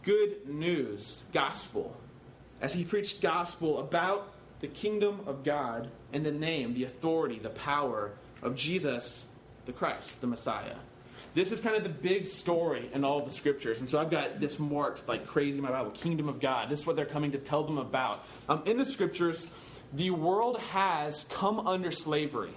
Good 0.02 0.50
news, 0.50 1.24
gospel. 1.32 1.96
As 2.60 2.74
he 2.74 2.84
preached 2.84 3.22
gospel 3.22 3.80
about 3.80 4.34
the 4.60 4.68
kingdom 4.68 5.22
of 5.26 5.44
God 5.44 5.90
and 6.12 6.26
the 6.26 6.32
name, 6.32 6.74
the 6.74 6.84
authority, 6.84 7.40
the 7.40 7.50
power 7.50 8.12
of 8.42 8.56
Jesus, 8.56 9.30
the 9.66 9.72
Christ, 9.72 10.20
the 10.20 10.28
Messiah. 10.28 10.76
This 11.34 11.52
is 11.52 11.62
kind 11.62 11.76
of 11.76 11.84
the 11.84 11.90
big 11.90 12.28
story 12.28 12.90
in 12.94 13.04
all 13.04 13.22
the 13.22 13.32
scriptures. 13.32 13.80
And 13.80 13.90
so 13.90 14.00
I've 14.00 14.12
got 14.12 14.40
this 14.40 14.60
marked 14.60 15.08
like 15.08 15.26
crazy 15.26 15.58
in 15.58 15.64
my 15.64 15.72
Bible 15.72 15.92
Kingdom 15.92 16.30
of 16.30 16.40
God. 16.40 16.70
This 16.70 16.82
is 16.82 16.88
what 16.88 16.96
they're 16.96 17.06
coming 17.06 17.32
to 17.32 17.40
tell 17.40 17.64
them 17.64 17.78
about. 17.78 18.26
Um, 18.48 18.62
in 18.66 18.78
the 18.78 18.86
scriptures, 18.86 19.52
the 19.92 20.12
world 20.12 20.60
has 20.60 21.26
come 21.26 21.60
under 21.68 21.92
slavery 21.92 22.54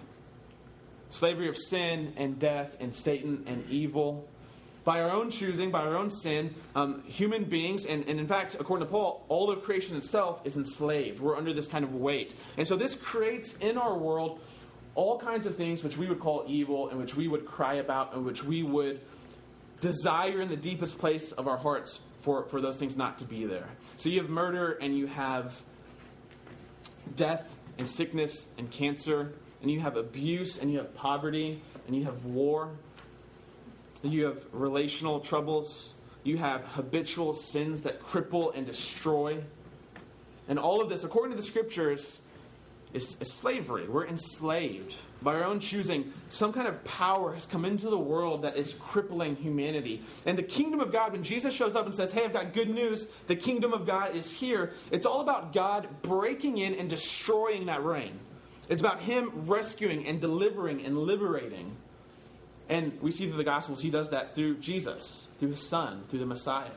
slavery 1.09 1.49
of 1.49 1.57
sin 1.57 2.13
and 2.17 2.39
death 2.39 2.77
and 2.81 2.95
Satan 2.95 3.45
and 3.47 3.65
evil. 3.71 4.29
by 4.87 5.01
our 5.01 5.11
own 5.11 5.31
choosing, 5.31 5.73
by 5.73 5.81
our 5.81 5.97
own 5.97 6.09
sin, 6.09 6.55
um, 6.77 7.03
human 7.03 7.43
beings, 7.43 7.87
and, 7.87 8.09
and 8.09 8.21
in 8.21 8.27
fact, 8.27 8.57
according 8.61 8.87
to 8.87 8.91
Paul, 8.91 9.25
all 9.29 9.51
of 9.51 9.65
creation 9.65 9.97
itself 9.97 10.41
is 10.45 10.57
enslaved. 10.57 11.19
We're 11.19 11.37
under 11.37 11.53
this 11.53 11.67
kind 11.67 11.85
of 11.85 11.97
weight. 11.97 12.37
And 12.57 12.69
so 12.69 12.77
this 12.77 12.95
creates 12.95 13.59
in 13.59 13.79
our 13.79 13.99
world 13.99 14.39
all 14.97 15.19
kinds 15.19 15.47
of 15.47 15.55
things 15.55 15.85
which 15.85 15.97
we 15.97 16.09
would 16.09 16.19
call 16.19 16.45
evil 16.49 16.89
and 16.89 16.99
which 16.99 17.15
we 17.15 17.29
would 17.29 17.47
cry 17.47 17.75
about 17.75 18.15
and 18.15 18.25
which 18.25 18.43
we 18.43 18.65
would 18.65 19.01
desire 19.81 20.41
in 20.41 20.49
the 20.49 20.57
deepest 20.57 20.99
place 20.99 21.31
of 21.33 21.47
our 21.47 21.57
hearts 21.57 22.01
for, 22.21 22.47
for 22.47 22.61
those 22.61 22.77
things 22.77 22.97
not 22.97 23.19
to 23.19 23.25
be 23.25 23.45
there. 23.45 23.69
So 23.97 24.09
you 24.09 24.21
have 24.21 24.31
murder 24.31 24.73
and 24.73 24.97
you 24.97 25.07
have 25.07 25.63
death 27.15 27.55
and 27.79 27.89
sickness 27.89 28.53
and 28.59 28.71
cancer, 28.71 29.33
and 29.63 29.71
you 29.71 29.81
have 29.81 29.97
abuse 29.97 30.61
and 30.61 30.73
you 30.73 30.79
have 30.79 30.95
poverty 30.95 31.63
and 31.87 31.95
you 31.95 32.05
have 32.05 32.25
war 32.25 32.71
you 34.03 34.25
have 34.27 34.43
relational 34.53 35.21
troubles, 35.21 35.95
you 36.23 36.37
have 36.39 36.65
habitual 36.65 37.35
sins 37.35 37.83
that 37.83 38.01
cripple 38.01 38.55
and 38.57 38.67
destroy. 38.67 39.43
And 40.49 40.59
all 40.59 40.81
of 40.81 40.89
this, 40.89 41.05
according 41.05 41.33
to 41.33 41.37
the 41.37 41.43
scriptures, 41.43 42.26
is, 42.97 43.21
is, 43.21 43.33
slavery. 43.33 43.87
We're 43.87 44.07
enslaved 44.07 44.95
by 45.23 45.35
our 45.37 45.45
own 45.45 45.61
choosing. 45.61 46.13
Some 46.31 46.53
kind 46.53 46.67
of 46.67 46.83
power 46.85 47.35
has 47.35 47.47
come 47.47 47.65
into 47.65 47.89
the 47.89 47.99
world 47.99 48.43
that 48.43 48.57
is 48.57 48.75
crippling 48.75 49.37
humanity. 49.37 50.03
And 50.25 50.37
the 50.37 50.43
kingdom 50.43 50.81
of 50.81 50.91
God, 50.91 51.13
when 51.13 51.23
Jesus 51.23 51.55
shows 51.55 51.77
up 51.77 51.87
and 51.87 51.95
says, 51.95 52.13
Hey, 52.13 52.25
I've 52.25 52.33
got 52.33 52.53
good 52.53 52.71
news, 52.71 53.07
the 53.27 53.37
kingdom 53.37 53.73
of 53.73 53.87
God 53.87 54.17
is 54.17 54.33
here, 54.33 54.73
it's 54.91 55.07
all 55.07 55.21
about 55.21 55.53
God 55.53 55.87
breaking 56.03 56.59
in 56.59 56.75
and 56.75 56.91
destroying 56.91 57.67
that 57.67 57.85
reign. 57.85 58.19
It's 58.69 58.81
about 58.81 59.01
Him 59.01 59.31
rescuing 59.35 60.07
and 60.07 60.21
delivering 60.21 60.85
and 60.85 60.99
liberating. 60.99 61.77
And 62.69 63.01
we 63.01 63.13
see 63.13 63.29
through 63.29 63.37
the 63.37 63.45
Gospels, 63.45 63.81
he 63.81 63.91
does 63.91 64.11
that 64.11 64.35
through 64.35 64.57
Jesus, 64.57 65.29
through 65.39 65.51
his 65.51 65.63
son, 65.63 66.03
through 66.09 66.19
the 66.19 66.27
Messiah. 66.27 66.71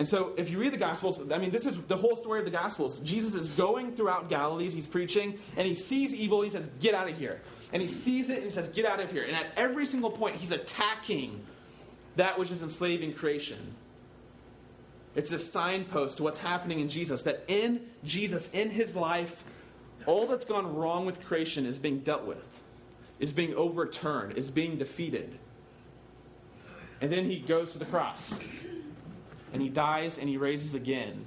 And 0.00 0.08
so, 0.08 0.32
if 0.38 0.48
you 0.48 0.58
read 0.58 0.72
the 0.72 0.78
Gospels, 0.78 1.30
I 1.30 1.36
mean, 1.36 1.50
this 1.50 1.66
is 1.66 1.82
the 1.82 1.94
whole 1.94 2.16
story 2.16 2.38
of 2.38 2.46
the 2.46 2.50
Gospels. 2.50 3.00
Jesus 3.00 3.34
is 3.34 3.50
going 3.50 3.92
throughout 3.92 4.30
Galilee, 4.30 4.70
he's 4.70 4.86
preaching, 4.86 5.38
and 5.58 5.66
he 5.66 5.74
sees 5.74 6.14
evil, 6.14 6.40
he 6.40 6.48
says, 6.48 6.68
Get 6.80 6.94
out 6.94 7.06
of 7.06 7.18
here. 7.18 7.42
And 7.70 7.82
he 7.82 7.88
sees 7.88 8.30
it, 8.30 8.36
and 8.36 8.44
he 8.44 8.50
says, 8.50 8.70
Get 8.70 8.86
out 8.86 9.00
of 9.00 9.12
here. 9.12 9.24
And 9.24 9.36
at 9.36 9.48
every 9.58 9.84
single 9.84 10.10
point, 10.10 10.36
he's 10.36 10.52
attacking 10.52 11.44
that 12.16 12.38
which 12.38 12.50
is 12.50 12.62
enslaving 12.62 13.12
creation. 13.12 13.58
It's 15.16 15.32
a 15.32 15.38
signpost 15.38 16.16
to 16.16 16.22
what's 16.22 16.38
happening 16.38 16.80
in 16.80 16.88
Jesus, 16.88 17.24
that 17.24 17.44
in 17.46 17.82
Jesus, 18.02 18.54
in 18.54 18.70
his 18.70 18.96
life, 18.96 19.44
all 20.06 20.26
that's 20.26 20.46
gone 20.46 20.76
wrong 20.76 21.04
with 21.04 21.22
creation 21.22 21.66
is 21.66 21.78
being 21.78 21.98
dealt 21.98 22.24
with 22.24 22.62
is 23.18 23.34
being 23.34 23.54
overturned, 23.54 24.38
is 24.38 24.50
being 24.50 24.78
defeated. 24.78 25.38
And 27.02 27.12
then 27.12 27.26
he 27.26 27.38
goes 27.38 27.74
to 27.74 27.78
the 27.78 27.84
cross. 27.84 28.42
And 29.52 29.60
he 29.62 29.68
dies 29.68 30.18
and 30.18 30.28
he 30.28 30.36
raises 30.36 30.74
again. 30.74 31.24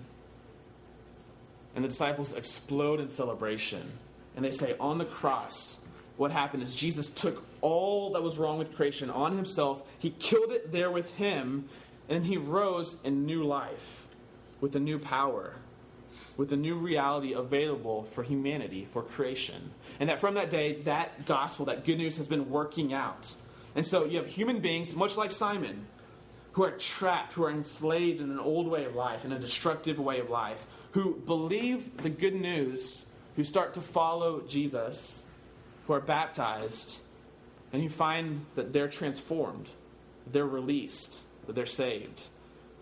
And 1.76 1.84
the 1.84 1.90
disciples 1.90 2.34
explode 2.34 3.00
in 3.00 3.10
celebration. 3.10 3.92
And 4.36 4.46
they 4.46 4.52
say, 4.52 4.76
on 4.80 4.98
the 4.98 5.06
cross, 5.06 5.84
what 6.18 6.32
happened 6.32 6.64
is 6.64 6.76
Jesus 6.76 7.10
took 7.10 7.44
all 7.62 8.14
that 8.14 8.22
was 8.22 8.38
wrong 8.38 8.58
with 8.58 8.76
creation 8.76 9.10
on 9.10 9.36
himself. 9.36 9.84
He 10.00 10.12
killed 10.12 10.52
it 10.52 10.72
there 10.72 10.92
with 10.92 11.16
him. 11.16 11.68
And 12.10 12.26
he 12.26 12.38
rose 12.38 12.98
in 13.04 13.26
new 13.26 13.44
life 13.44 14.06
with 14.62 14.76
a 14.76 14.80
new 14.80 15.00
power 15.00 15.54
with 16.38 16.52
a 16.52 16.58
new 16.58 16.76
reality 16.76 17.34
available 17.34 18.04
for 18.04 18.24
humanity, 18.24 18.86
for 18.86 19.04
creation. 19.04 19.72
And 20.00 20.10
that 20.10 20.20
from 20.20 20.36
that 20.36 20.50
day, 20.50 20.82
that 20.84 21.26
gospel, 21.26 21.66
that 21.66 21.86
good 21.86 21.98
news 21.98 22.18
has 22.18 22.28
been 22.28 22.50
working 22.50 22.94
out. 22.94 23.34
And 23.76 23.86
so 23.86 24.06
you 24.06 24.18
have 24.18 24.28
human 24.28 24.60
beings, 24.60 24.96
much 24.96 25.18
like 25.18 25.32
Simon, 25.32 25.86
who 26.54 26.64
are 26.64 26.72
trapped, 26.72 27.34
who 27.34 27.44
are 27.44 27.52
enslaved 27.52 28.22
in 28.22 28.32
an 28.32 28.40
old 28.40 28.68
way 28.68 28.86
of 28.86 28.96
life, 28.96 29.26
in 29.26 29.32
a 29.32 29.40
destructive 29.40 30.00
way 30.00 30.20
of 30.20 30.30
life, 30.30 30.66
who 30.92 31.16
believe 31.16 31.98
the 32.04 32.10
good 32.10 32.36
news, 32.36 33.08
who 33.36 33.44
start 33.44 33.74
to 33.74 33.82
follow 33.82 34.42
Jesus, 34.42 35.24
who 35.88 35.94
are 35.94 36.00
baptized, 36.00 37.02
and 37.72 37.82
you 37.82 37.90
find 37.90 38.46
that 38.56 38.72
they're 38.72 38.88
transformed, 38.88 39.68
they're 40.32 40.46
released, 40.46 41.24
that 41.48 41.56
they're 41.56 41.66
saved. 41.66 42.28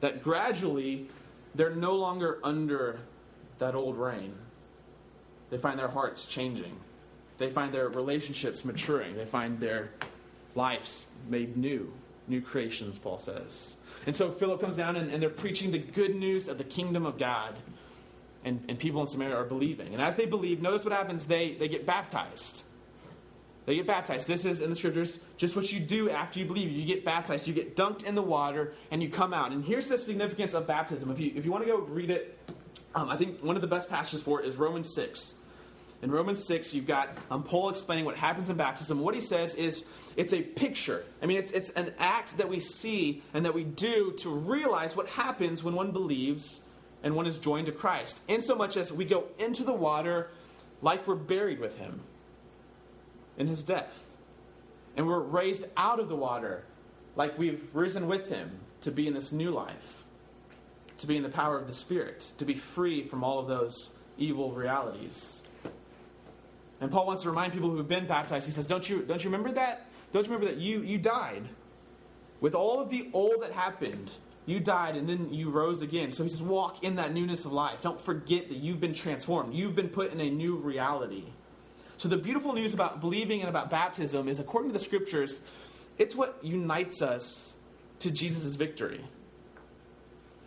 That 0.02 0.24
gradually 0.24 1.08
they're 1.56 1.76
no 1.76 1.96
longer 1.96 2.40
under 2.44 3.00
that 3.60 3.76
old 3.76 3.98
reign. 3.98 4.34
They 5.50 5.58
find 5.58 5.80
their 5.80 5.88
hearts 5.88 6.26
changing. 6.26 6.76
They 7.38 7.50
find 7.50 7.74
their 7.74 7.90
relationships 7.90 8.66
maturing. 8.66 9.16
They 9.16 9.26
find 9.26 9.60
their 9.60 9.92
lives 10.56 11.06
made 11.30 11.56
new, 11.58 11.94
new 12.32 12.42
creations, 12.42 12.98
Paul 12.98 13.20
says. 13.20 13.78
And 14.08 14.16
so 14.16 14.32
Philip 14.32 14.60
comes 14.60 14.78
down 14.78 14.96
and, 14.96 15.12
and 15.12 15.22
they're 15.22 15.30
preaching 15.30 15.72
the 15.72 15.78
good 15.78 16.16
news 16.16 16.48
of 16.48 16.58
the 16.58 16.64
kingdom 16.64 17.06
of 17.06 17.20
God. 17.20 17.56
And, 18.44 18.66
and 18.68 18.80
people 18.80 19.02
in 19.02 19.08
Samaria 19.08 19.36
are 19.36 19.46
believing. 19.46 19.94
And 19.94 20.02
as 20.02 20.16
they 20.16 20.26
believe, 20.26 20.64
notice 20.64 20.84
what 20.84 20.94
happens 20.94 21.28
they, 21.28 21.54
they 21.54 21.68
get 21.68 21.86
baptized. 21.86 22.64
They 23.68 23.76
get 23.76 23.86
baptized. 23.86 24.28
This 24.28 24.46
is 24.46 24.64
in 24.64 24.72
the 24.72 24.76
scriptures 24.76 25.24
just 25.38 25.56
what 25.56 25.72
you 25.72 25.80
do 25.80 26.10
after 26.10 26.40
you 26.40 26.46
believe. 26.46 26.72
You 26.72 26.84
get 26.84 27.06
baptized. 27.06 27.48
You 27.48 27.54
get 27.54 27.76
dunked 27.76 28.04
in 28.04 28.16
the 28.16 28.24
water 28.24 28.74
and 28.90 29.04
you 29.04 29.10
come 29.10 29.32
out. 29.32 29.52
And 29.52 29.64
here's 29.64 29.88
the 29.88 30.00
significance 30.00 30.56
of 30.56 30.66
baptism. 30.66 31.12
If 31.12 31.20
you, 31.20 31.32
if 31.36 31.46
you 31.46 31.52
want 31.52 31.66
to 31.66 31.70
go 31.70 31.78
read 31.82 32.10
it 32.10 32.40
um, 32.94 33.10
I 33.10 33.16
think 33.16 33.42
one 33.42 33.56
of 33.56 33.62
the 33.62 33.68
best 33.68 33.90
passages 33.90 34.22
for 34.22 34.42
it 34.42 34.48
is 34.48 34.58
Romans 34.58 34.94
6. 34.94 35.41
In 36.02 36.10
Romans 36.10 36.44
6, 36.46 36.74
you've 36.74 36.88
got 36.88 37.16
um, 37.30 37.44
Paul 37.44 37.70
explaining 37.70 38.06
what 38.06 38.16
happens 38.16 38.50
in 38.50 38.58
baptism. 38.58 39.00
What 39.00 39.14
he 39.14 39.22
says 39.22 39.54
is 39.56 39.86
it's 40.18 40.34
a 40.34 40.42
picture. 40.42 41.04
I 41.22 41.28
mean, 41.28 41.38
it's, 41.38 41.52
it's 41.52 41.70
an 41.72 41.94
act 42.00 42.38
that 42.38 42.50
we 42.50 42.60
see 42.60 43.22
and 43.34 43.46
that 43.46 43.54
we 43.54 43.64
do 43.64 44.14
to 44.20 44.30
realize 44.30 44.96
what 44.96 45.08
happens 45.10 45.64
when 45.64 45.76
one 45.76 45.92
believes 45.92 46.62
and 47.04 47.16
one 47.16 47.28
is 47.28 47.38
joined 47.38 47.68
to 47.68 47.72
Christ. 47.72 48.24
In 48.28 48.42
so 48.42 48.56
much 48.56 48.78
as 48.78 48.92
we 48.92 49.06
go 49.06 49.26
into 49.40 49.64
the 49.64 49.74
water 49.74 50.32
like 50.82 51.08
we're 51.08 51.16
buried 51.16 51.60
with 51.60 51.78
him 51.78 52.02
in 53.38 53.48
his 53.48 53.64
death. 53.64 54.08
And 54.98 55.08
we're 55.08 55.20
raised 55.20 55.66
out 55.78 56.00
of 56.00 56.10
the 56.10 56.16
water 56.16 56.64
like 57.16 57.38
we've 57.38 57.64
risen 57.74 58.08
with 58.08 58.30
him 58.30 58.52
to 58.82 58.92
be 58.92 59.08
in 59.08 59.14
this 59.14 59.32
new 59.32 59.52
life 59.52 60.02
to 61.02 61.08
be 61.08 61.18
in 61.18 61.24
the 61.24 61.30
power 61.30 61.58
of 61.58 61.68
the 61.68 61.74
Spirit, 61.74 62.32
to 62.38 62.46
be 62.46 62.54
free 62.54 63.04
from 63.04 63.24
all 63.24 63.40
of 63.40 63.48
those 63.48 63.96
evil 64.18 64.52
realities. 64.52 65.41
And 66.82 66.92
Paul 66.92 67.06
wants 67.06 67.24
to 67.24 67.30
remind 67.30 67.54
people 67.54 67.70
who 67.70 67.78
have 67.78 67.88
been 67.88 68.08
baptized, 68.08 68.48
he 68.48 68.52
says, 68.52 68.68
Don't 68.68 68.90
you, 68.90 69.04
don't 69.04 69.24
you 69.24 69.30
remember 69.30 69.52
that? 69.54 69.86
Don't 70.12 70.26
you 70.26 70.34
remember 70.34 70.54
that 70.54 70.60
you, 70.60 70.82
you 70.82 70.98
died? 70.98 71.44
With 72.42 72.56
all 72.56 72.82
of 72.82 72.90
the 72.90 73.10
old 73.14 73.44
that 73.44 73.52
happened, 73.52 74.12
you 74.48 74.60
died 74.60 74.96
and 74.96 75.08
then 75.08 75.32
you 75.32 75.52
rose 75.52 75.84
again. 75.84 76.12
So 76.12 76.24
he 76.24 76.30
says, 76.30 76.42
Walk 76.42 76.84
in 76.84 76.96
that 76.96 77.14
newness 77.14 77.46
of 77.46 77.54
life. 77.54 77.82
Don't 77.82 78.02
forget 78.02 78.50
that 78.50 78.58
you've 78.58 78.82
been 78.82 78.96
transformed, 78.96 79.54
you've 79.54 79.76
been 79.76 79.90
put 79.90 80.12
in 80.12 80.20
a 80.20 80.30
new 80.30 80.56
reality. 80.58 81.24
So 81.98 82.10
the 82.10 82.18
beautiful 82.18 82.54
news 82.54 82.74
about 82.74 83.00
believing 83.00 83.42
and 83.42 83.50
about 83.50 83.70
baptism 83.70 84.28
is, 84.28 84.40
according 84.40 84.72
to 84.72 84.74
the 84.74 84.84
scriptures, 84.84 85.44
it's 86.00 86.16
what 86.16 86.40
unites 86.42 87.04
us 87.04 87.56
to 88.00 88.10
Jesus' 88.10 88.56
victory. 88.56 89.02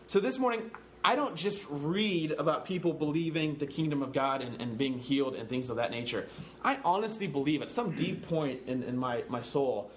So 0.09 0.19
this 0.19 0.37
morning, 0.37 0.73
I 1.05 1.17
don't 1.17 1.37
just 1.37 1.67
read 1.69 2.33
about 2.33 2.65
people 2.65 2.95
believing 2.95 3.57
the 3.57 3.67
kingdom 3.67 4.03
of 4.03 4.15
God 4.15 4.41
and, 4.41 4.61
and, 4.61 4.79
being 4.79 4.99
healed 4.99 5.35
and 5.35 5.47
things 5.47 5.69
of 5.69 5.77
that 5.77 5.91
nature. 5.91 6.27
I 6.65 6.79
honestly 6.83 7.27
believe 7.27 7.61
at 7.61 7.71
some 7.71 7.95
deep 7.95 8.27
point 8.27 8.61
in, 8.67 8.83
in 8.83 8.97
my, 8.97 9.23
my 9.29 9.43
soul, 9.43 9.91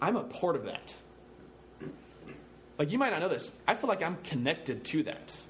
I'm 0.00 0.16
a 0.16 0.24
part 0.24 0.54
of 0.54 0.66
that. 0.66 0.94
Like 2.78 2.92
you 2.92 2.98
might 2.98 3.10
not 3.10 3.20
know 3.20 3.30
this, 3.30 3.52
I 3.66 3.74
feel 3.74 3.88
like 3.88 4.02
I'm 4.02 4.18
connected 4.22 4.84
to 4.84 5.02
that. 5.04 5.42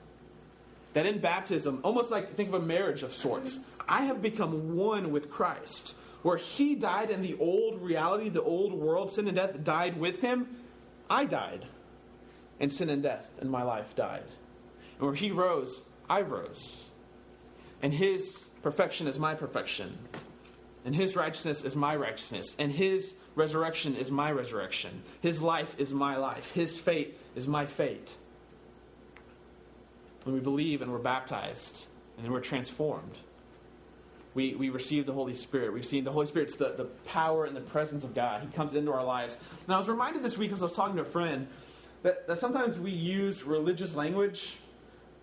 That 0.93 1.07
in 1.07 1.19
baptism, 1.19 1.81
almost 1.83 2.13
like 2.13 2.31
think 2.35 2.51
of 2.51 2.55
a 2.55 2.65
marriage 2.65 3.03
of 3.03 3.13
sorts, 3.13 3.69
I 3.89 4.05
have 4.05 4.23
become 4.23 4.77
one 4.77 5.11
with 5.11 5.29
Christ. 5.29 5.97
Where 6.23 6.37
he 6.37 6.77
died 6.77 7.11
in 7.11 7.21
the 7.21 7.37
old 7.41 7.83
reality, 7.83 8.29
the 8.29 8.43
old 8.43 8.73
world, 8.73 9.11
sin 9.11 9.27
and 9.27 9.37
death 9.37 9.63
died 9.65 9.99
with 9.99 10.23
him, 10.23 10.47
I 11.11 11.25
died 11.25 11.67
and 12.59 12.73
sin 12.73 12.91
and 12.91 13.03
death 13.03 13.29
in 13.41 13.49
my 13.49 13.63
life 13.63 13.95
died. 13.95 14.25
Where 14.99 15.15
he 15.15 15.31
rose, 15.31 15.85
I 16.09 16.23
rose. 16.23 16.91
And 17.83 17.93
his 17.93 18.49
perfection 18.63 19.07
is 19.07 19.19
my 19.19 19.35
perfection. 19.35 19.99
And 20.85 20.95
his 20.95 21.17
righteousness 21.17 21.65
is 21.65 21.77
my 21.77 21.97
righteousness. 21.97 22.57
And 22.59 22.73
his 22.73 23.19
resurrection 23.35 23.97
is 23.97 24.11
my 24.11 24.31
resurrection. 24.31 25.03
His 25.21 25.43
life 25.43 25.79
is 25.79 25.93
my 25.93 26.17
life. 26.17 26.53
His 26.53 26.79
fate 26.79 27.19
is 27.35 27.47
my 27.47 27.67
fate. 27.67 28.15
When 30.25 30.35
we 30.35 30.41
believe 30.41 30.83
and 30.83 30.91
we're 30.91 30.99
baptized 30.99 31.89
and 32.17 32.25
then 32.25 32.33
we're 32.33 32.41
transformed, 32.41 33.19
we, 34.35 34.55
we 34.55 34.69
receive 34.69 35.07
the 35.07 35.13
Holy 35.13 35.33
Spirit. 35.33 35.73
We've 35.73 35.87
seen 35.87 36.05
the 36.05 36.13
Holy 36.13 36.27
Spirit's 36.27 36.57
the, 36.57 36.75
the 36.77 36.85
power 37.09 37.47
and 37.47 37.57
the 37.57 37.61
presence 37.61 38.05
of 38.05 38.15
God. 38.15 38.43
He 38.43 38.49
comes 38.55 38.75
into 38.75 38.93
our 38.93 39.05
lives. 39.05 39.39
And 39.67 39.75
I 39.75 39.79
was 39.79 39.89
reminded 39.89 40.23
this 40.23 40.37
week 40.37 40.53
as 40.53 40.63
I 40.63 40.67
was 40.67 40.77
talking 40.77 40.97
to 40.97 41.03
a 41.03 41.07
friend 41.07 41.47
that, 42.03 42.27
that 42.27 42.39
sometimes 42.39 42.79
we 42.79 42.91
use 42.91 43.45
religious 43.45 43.97
language 43.97 44.59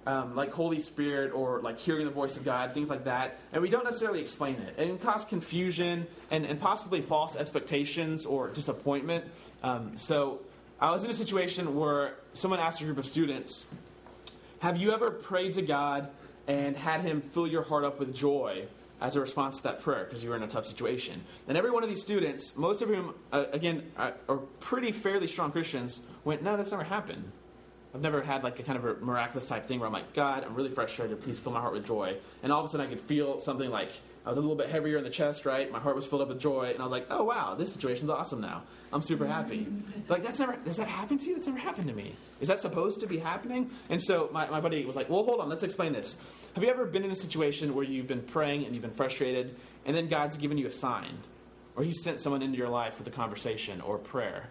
um, 0.05 0.35
like 0.35 0.51
Holy 0.51 0.79
Spirit 0.79 1.33
or 1.33 1.61
like 1.61 1.79
hearing 1.79 2.05
the 2.05 2.11
voice 2.11 2.37
of 2.37 2.43
God, 2.43 2.73
things 2.73 2.89
like 2.89 3.05
that, 3.05 3.39
and 3.53 3.61
we 3.61 3.69
don't 3.69 3.85
necessarily 3.85 4.19
explain 4.19 4.55
it. 4.55 4.75
And 4.77 4.89
it 4.89 4.99
can 4.99 4.99
cause 4.99 5.25
confusion 5.25 6.07
and, 6.31 6.45
and 6.45 6.59
possibly 6.59 7.01
false 7.01 7.35
expectations 7.35 8.25
or 8.25 8.49
disappointment. 8.49 9.25
Um, 9.63 9.97
so 9.97 10.41
I 10.79 10.91
was 10.91 11.03
in 11.03 11.09
a 11.09 11.13
situation 11.13 11.75
where 11.75 12.15
someone 12.33 12.59
asked 12.59 12.81
a 12.81 12.85
group 12.85 12.97
of 12.97 13.05
students, 13.05 13.73
Have 14.59 14.77
you 14.77 14.91
ever 14.91 15.11
prayed 15.11 15.53
to 15.53 15.61
God 15.61 16.09
and 16.47 16.75
had 16.75 17.01
Him 17.01 17.21
fill 17.21 17.47
your 17.47 17.63
heart 17.63 17.85
up 17.85 17.99
with 17.99 18.13
joy 18.13 18.65
as 18.99 19.15
a 19.15 19.21
response 19.21 19.57
to 19.57 19.63
that 19.63 19.81
prayer 19.81 20.03
because 20.03 20.23
you 20.23 20.29
were 20.29 20.35
in 20.35 20.43
a 20.43 20.47
tough 20.47 20.65
situation? 20.65 21.23
And 21.47 21.57
every 21.57 21.71
one 21.71 21.83
of 21.83 21.89
these 21.89 22.01
students, 22.01 22.57
most 22.57 22.81
of 22.81 22.89
whom, 22.89 23.13
uh, 23.31 23.45
again, 23.53 23.89
are, 23.97 24.15
are 24.27 24.37
pretty 24.59 24.91
fairly 24.91 25.27
strong 25.27 25.53
Christians, 25.53 26.05
went, 26.25 26.43
No, 26.43 26.57
that's 26.57 26.71
never 26.71 26.83
happened. 26.83 27.31
I've 27.93 28.01
never 28.01 28.21
had 28.21 28.43
like 28.43 28.59
a 28.59 28.63
kind 28.63 28.77
of 28.77 28.85
a 28.85 29.05
miraculous 29.05 29.45
type 29.45 29.65
thing 29.65 29.79
where 29.79 29.87
I'm 29.87 29.93
like, 29.93 30.13
God, 30.13 30.43
I'm 30.43 30.55
really 30.55 30.71
frustrated. 30.71 31.21
Please 31.21 31.39
fill 31.39 31.51
my 31.51 31.61
heart 31.61 31.73
with 31.73 31.85
joy. 31.85 32.17
And 32.41 32.51
all 32.51 32.59
of 32.59 32.65
a 32.65 32.69
sudden, 32.69 32.87
I 32.87 32.89
could 32.89 33.01
feel 33.01 33.39
something 33.39 33.69
like 33.69 33.91
I 34.25 34.29
was 34.29 34.37
a 34.37 34.41
little 34.41 34.55
bit 34.55 34.69
heavier 34.69 34.97
in 34.97 35.03
the 35.03 35.11
chest, 35.11 35.45
right? 35.45 35.71
My 35.71 35.79
heart 35.79 35.95
was 35.95 36.05
filled 36.07 36.23
up 36.23 36.29
with 36.29 36.39
joy, 36.39 36.71
and 36.71 36.79
I 36.79 36.83
was 36.83 36.91
like, 36.91 37.05
oh 37.11 37.25
wow, 37.25 37.55
this 37.55 37.71
situation's 37.71 38.09
awesome 38.09 38.41
now. 38.41 38.63
I'm 38.91 39.03
super 39.03 39.27
happy. 39.27 39.59
Mm-hmm. 39.59 40.11
Like 40.11 40.23
that's 40.23 40.39
never 40.39 40.57
does 40.65 40.77
that 40.77 40.87
happen 40.87 41.17
to 41.19 41.25
you? 41.25 41.35
That's 41.35 41.47
never 41.47 41.59
happened 41.59 41.87
to 41.87 41.93
me. 41.93 42.15
Is 42.41 42.47
that 42.47 42.59
supposed 42.59 43.01
to 43.01 43.07
be 43.07 43.19
happening? 43.19 43.69
And 43.89 44.01
so 44.01 44.29
my, 44.31 44.49
my 44.49 44.59
buddy 44.59 44.85
was 44.85 44.95
like, 44.95 45.09
well, 45.09 45.23
hold 45.23 45.39
on, 45.39 45.49
let's 45.49 45.63
explain 45.63 45.93
this. 45.93 46.19
Have 46.55 46.63
you 46.63 46.69
ever 46.69 46.85
been 46.85 47.03
in 47.03 47.11
a 47.11 47.15
situation 47.15 47.75
where 47.75 47.85
you've 47.85 48.07
been 48.07 48.21
praying 48.21 48.65
and 48.65 48.73
you've 48.73 48.81
been 48.81 48.91
frustrated, 48.91 49.55
and 49.85 49.95
then 49.95 50.07
God's 50.07 50.37
given 50.37 50.57
you 50.57 50.65
a 50.67 50.71
sign, 50.71 51.19
or 51.75 51.83
He 51.83 51.91
sent 51.91 52.21
someone 52.21 52.41
into 52.41 52.57
your 52.57 52.69
life 52.69 52.97
with 52.97 53.07
a 53.07 53.11
conversation 53.11 53.81
or 53.81 53.99
prayer? 53.99 54.49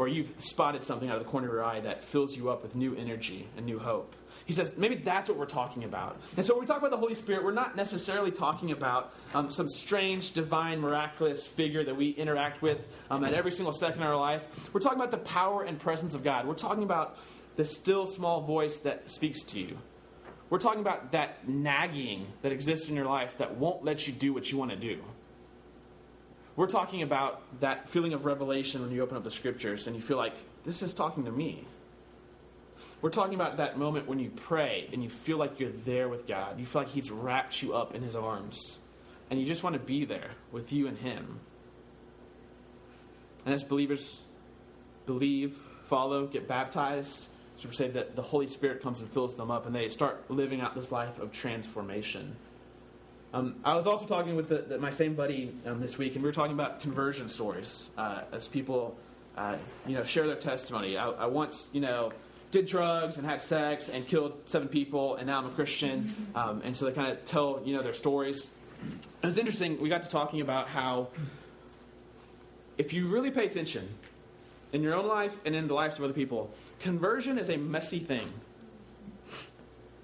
Or 0.00 0.08
you've 0.08 0.32
spotted 0.38 0.82
something 0.82 1.10
out 1.10 1.18
of 1.18 1.22
the 1.22 1.28
corner 1.28 1.46
of 1.46 1.52
your 1.52 1.62
eye 1.62 1.78
that 1.78 2.02
fills 2.02 2.34
you 2.34 2.48
up 2.48 2.62
with 2.62 2.74
new 2.74 2.96
energy 2.96 3.46
and 3.58 3.66
new 3.66 3.78
hope. 3.78 4.16
He 4.46 4.54
says 4.54 4.78
maybe 4.78 4.94
that's 4.94 5.28
what 5.28 5.38
we're 5.38 5.44
talking 5.44 5.84
about. 5.84 6.18
And 6.38 6.46
so 6.46 6.54
when 6.54 6.62
we 6.62 6.66
talk 6.66 6.78
about 6.78 6.90
the 6.90 6.96
Holy 6.96 7.14
Spirit, 7.14 7.44
we're 7.44 7.52
not 7.52 7.76
necessarily 7.76 8.30
talking 8.30 8.72
about 8.72 9.12
um, 9.34 9.50
some 9.50 9.68
strange, 9.68 10.32
divine, 10.32 10.80
miraculous 10.80 11.46
figure 11.46 11.84
that 11.84 11.94
we 11.94 12.08
interact 12.12 12.62
with 12.62 12.88
um, 13.10 13.24
at 13.24 13.34
every 13.34 13.52
single 13.52 13.74
second 13.74 14.00
of 14.00 14.08
our 14.08 14.16
life. 14.16 14.72
We're 14.72 14.80
talking 14.80 14.98
about 14.98 15.10
the 15.10 15.18
power 15.18 15.64
and 15.64 15.78
presence 15.78 16.14
of 16.14 16.24
God. 16.24 16.46
We're 16.46 16.54
talking 16.54 16.82
about 16.82 17.18
the 17.56 17.66
still 17.66 18.06
small 18.06 18.40
voice 18.40 18.78
that 18.78 19.10
speaks 19.10 19.42
to 19.48 19.60
you. 19.60 19.76
We're 20.48 20.60
talking 20.60 20.80
about 20.80 21.12
that 21.12 21.46
nagging 21.46 22.26
that 22.40 22.52
exists 22.52 22.88
in 22.88 22.96
your 22.96 23.04
life 23.04 23.36
that 23.36 23.58
won't 23.58 23.84
let 23.84 24.06
you 24.06 24.14
do 24.14 24.32
what 24.32 24.50
you 24.50 24.56
want 24.56 24.70
to 24.70 24.78
do. 24.78 25.04
We're 26.60 26.66
talking 26.66 27.00
about 27.00 27.40
that 27.60 27.88
feeling 27.88 28.12
of 28.12 28.26
revelation 28.26 28.82
when 28.82 28.90
you 28.90 29.00
open 29.00 29.16
up 29.16 29.24
the 29.24 29.30
scriptures 29.30 29.86
and 29.86 29.96
you 29.96 30.02
feel 30.02 30.18
like, 30.18 30.34
this 30.62 30.82
is 30.82 30.92
talking 30.92 31.24
to 31.24 31.30
me. 31.32 31.64
We're 33.00 33.08
talking 33.08 33.34
about 33.34 33.56
that 33.56 33.78
moment 33.78 34.06
when 34.06 34.18
you 34.18 34.28
pray 34.28 34.86
and 34.92 35.02
you 35.02 35.08
feel 35.08 35.38
like 35.38 35.58
you're 35.58 35.70
there 35.70 36.10
with 36.10 36.26
God. 36.26 36.60
You 36.60 36.66
feel 36.66 36.82
like 36.82 36.90
He's 36.90 37.10
wrapped 37.10 37.62
you 37.62 37.72
up 37.72 37.94
in 37.94 38.02
His 38.02 38.14
arms. 38.14 38.78
And 39.30 39.40
you 39.40 39.46
just 39.46 39.64
want 39.64 39.72
to 39.72 39.80
be 39.80 40.04
there 40.04 40.32
with 40.52 40.70
you 40.70 40.86
and 40.86 40.98
Him. 40.98 41.40
And 43.46 43.54
as 43.54 43.64
believers 43.64 44.22
believe, 45.06 45.54
follow, 45.84 46.26
get 46.26 46.46
baptized, 46.46 47.30
so 47.54 47.70
we 47.70 47.74
say 47.74 47.88
that 47.88 48.16
the 48.16 48.22
Holy 48.22 48.46
Spirit 48.46 48.82
comes 48.82 49.00
and 49.00 49.08
fills 49.08 49.34
them 49.34 49.50
up 49.50 49.64
and 49.64 49.74
they 49.74 49.88
start 49.88 50.30
living 50.30 50.60
out 50.60 50.74
this 50.74 50.92
life 50.92 51.20
of 51.20 51.32
transformation. 51.32 52.36
Um, 53.32 53.56
I 53.64 53.76
was 53.76 53.86
also 53.86 54.06
talking 54.06 54.34
with 54.34 54.48
the, 54.48 54.56
the, 54.56 54.78
my 54.78 54.90
same 54.90 55.14
buddy 55.14 55.52
um, 55.64 55.80
this 55.80 55.96
week, 55.96 56.14
and 56.14 56.22
we 56.22 56.28
were 56.28 56.34
talking 56.34 56.54
about 56.54 56.80
conversion 56.80 57.28
stories 57.28 57.88
uh, 57.96 58.22
as 58.32 58.48
people, 58.48 58.98
uh, 59.36 59.56
you 59.86 59.94
know, 59.94 60.02
share 60.02 60.26
their 60.26 60.36
testimony. 60.36 60.96
I, 60.96 61.10
I, 61.10 61.26
once, 61.26 61.70
you 61.72 61.80
know, 61.80 62.10
did 62.50 62.66
drugs 62.66 63.18
and 63.18 63.26
had 63.26 63.40
sex 63.40 63.88
and 63.88 64.06
killed 64.06 64.32
seven 64.46 64.66
people, 64.66 65.14
and 65.14 65.28
now 65.28 65.38
I'm 65.38 65.46
a 65.46 65.50
Christian. 65.50 66.14
Um, 66.32 66.62
and 66.64 66.76
so 66.76 66.84
they 66.84 66.92
kind 66.92 67.10
of 67.10 67.24
tell, 67.24 67.60
you 67.64 67.74
know, 67.74 67.82
their 67.82 67.92
stories. 67.92 68.54
And 68.80 69.24
it 69.24 69.26
was 69.26 69.36
interesting. 69.36 69.80
We 69.80 69.88
got 69.88 70.04
to 70.04 70.08
talking 70.08 70.40
about 70.40 70.68
how, 70.68 71.08
if 72.78 72.92
you 72.92 73.08
really 73.08 73.32
pay 73.32 73.46
attention 73.46 73.88
in 74.72 74.80
your 74.82 74.94
own 74.94 75.08
life 75.08 75.42
and 75.44 75.56
in 75.56 75.66
the 75.66 75.74
lives 75.74 75.98
of 75.98 76.04
other 76.04 76.12
people, 76.12 76.54
conversion 76.78 77.36
is 77.36 77.50
a 77.50 77.56
messy 77.56 77.98
thing. 77.98 78.26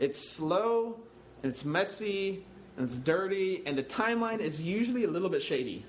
It's 0.00 0.18
slow 0.18 0.98
and 1.42 1.52
it's 1.52 1.64
messy 1.64 2.44
and 2.76 2.86
it's 2.86 2.98
dirty, 2.98 3.62
and 3.66 3.76
the 3.76 3.82
timeline 3.82 4.40
is 4.40 4.64
usually 4.64 5.04
a 5.04 5.10
little 5.10 5.28
bit 5.28 5.42
shady. 5.42 5.84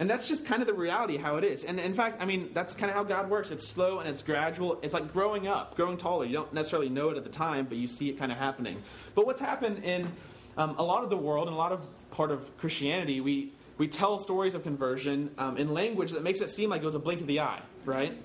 And 0.00 0.08
that's 0.08 0.26
just 0.26 0.46
kind 0.46 0.62
of 0.62 0.66
the 0.66 0.72
reality 0.72 1.18
how 1.18 1.36
it 1.36 1.44
is. 1.44 1.64
And 1.64 1.78
in 1.78 1.92
fact, 1.92 2.22
I 2.22 2.24
mean, 2.24 2.48
that's 2.54 2.74
kind 2.74 2.88
of 2.88 2.96
how 2.96 3.04
God 3.04 3.28
works. 3.28 3.50
It's 3.50 3.68
slow 3.68 3.98
and 3.98 4.08
it's 4.08 4.22
gradual. 4.22 4.80
It's 4.82 4.94
like 4.94 5.12
growing 5.12 5.46
up, 5.46 5.76
growing 5.76 5.98
taller. 5.98 6.24
You 6.24 6.32
don't 6.32 6.54
necessarily 6.54 6.88
know 6.88 7.10
it 7.10 7.18
at 7.18 7.22
the 7.22 7.28
time, 7.30 7.66
but 7.66 7.76
you 7.76 7.86
see 7.86 8.08
it 8.08 8.18
kind 8.18 8.32
of 8.32 8.38
happening. 8.38 8.82
But 9.14 9.26
what's 9.26 9.42
happened 9.42 9.84
in 9.84 10.08
um, 10.56 10.74
a 10.78 10.82
lot 10.82 11.04
of 11.04 11.10
the 11.10 11.18
world 11.18 11.48
and 11.48 11.54
a 11.54 11.58
lot 11.58 11.72
of 11.72 11.86
part 12.12 12.30
of 12.30 12.56
Christianity, 12.56 13.20
we, 13.20 13.52
we 13.76 13.88
tell 13.88 14.18
stories 14.18 14.54
of 14.54 14.62
conversion 14.62 15.32
um, 15.36 15.58
in 15.58 15.74
language 15.74 16.12
that 16.12 16.22
makes 16.22 16.40
it 16.40 16.48
seem 16.48 16.70
like 16.70 16.80
it 16.80 16.86
was 16.86 16.94
a 16.94 16.98
blink 16.98 17.20
of 17.20 17.26
the 17.26 17.40
eye, 17.40 17.60
right? 17.84 18.16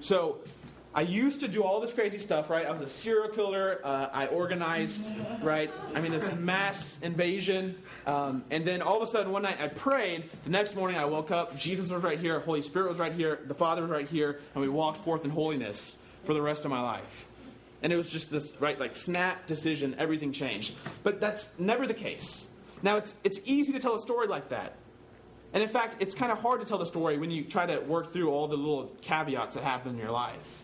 So 0.00 0.38
I 0.96 1.02
used 1.02 1.40
to 1.40 1.48
do 1.48 1.64
all 1.64 1.80
this 1.80 1.92
crazy 1.92 2.18
stuff, 2.18 2.50
right? 2.50 2.64
I 2.64 2.70
was 2.70 2.80
a 2.80 2.88
serial 2.88 3.28
killer. 3.28 3.80
Uh, 3.82 4.08
I 4.12 4.26
organized, 4.28 5.12
right? 5.42 5.68
I 5.92 6.00
mean, 6.00 6.12
this 6.12 6.32
mass 6.36 7.02
invasion. 7.02 7.74
Um, 8.06 8.44
and 8.52 8.64
then 8.64 8.80
all 8.80 8.96
of 8.96 9.02
a 9.02 9.06
sudden, 9.08 9.32
one 9.32 9.42
night 9.42 9.60
I 9.60 9.66
prayed. 9.66 10.30
The 10.44 10.50
next 10.50 10.76
morning 10.76 10.96
I 10.96 11.04
woke 11.04 11.32
up. 11.32 11.58
Jesus 11.58 11.90
was 11.90 12.04
right 12.04 12.18
here. 12.18 12.38
Holy 12.38 12.62
Spirit 12.62 12.90
was 12.90 13.00
right 13.00 13.12
here. 13.12 13.40
The 13.44 13.54
Father 13.54 13.82
was 13.82 13.90
right 13.90 14.06
here. 14.06 14.40
And 14.54 14.62
we 14.62 14.68
walked 14.68 14.98
forth 14.98 15.24
in 15.24 15.32
holiness 15.32 16.00
for 16.22 16.32
the 16.32 16.40
rest 16.40 16.64
of 16.64 16.70
my 16.70 16.80
life. 16.80 17.26
And 17.82 17.92
it 17.92 17.96
was 17.96 18.08
just 18.08 18.30
this, 18.30 18.56
right, 18.60 18.78
like 18.78 18.94
snap 18.94 19.48
decision. 19.48 19.96
Everything 19.98 20.32
changed. 20.32 20.76
But 21.02 21.20
that's 21.20 21.58
never 21.58 21.88
the 21.88 21.94
case. 21.94 22.52
Now, 22.84 22.98
it's, 22.98 23.18
it's 23.24 23.40
easy 23.46 23.72
to 23.72 23.80
tell 23.80 23.96
a 23.96 24.00
story 24.00 24.28
like 24.28 24.50
that. 24.50 24.76
And 25.52 25.60
in 25.60 25.68
fact, 25.68 25.96
it's 25.98 26.14
kind 26.14 26.30
of 26.30 26.40
hard 26.40 26.60
to 26.60 26.66
tell 26.66 26.78
the 26.78 26.86
story 26.86 27.18
when 27.18 27.32
you 27.32 27.44
try 27.44 27.66
to 27.66 27.80
work 27.80 28.06
through 28.06 28.30
all 28.30 28.46
the 28.46 28.56
little 28.56 28.92
caveats 29.02 29.56
that 29.56 29.64
happen 29.64 29.92
in 29.92 29.98
your 29.98 30.10
life. 30.12 30.63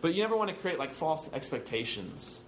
But 0.00 0.14
you 0.14 0.22
never 0.22 0.36
want 0.36 0.50
to 0.50 0.56
create 0.56 0.78
like 0.78 0.94
false 0.94 1.32
expectations. 1.32 2.44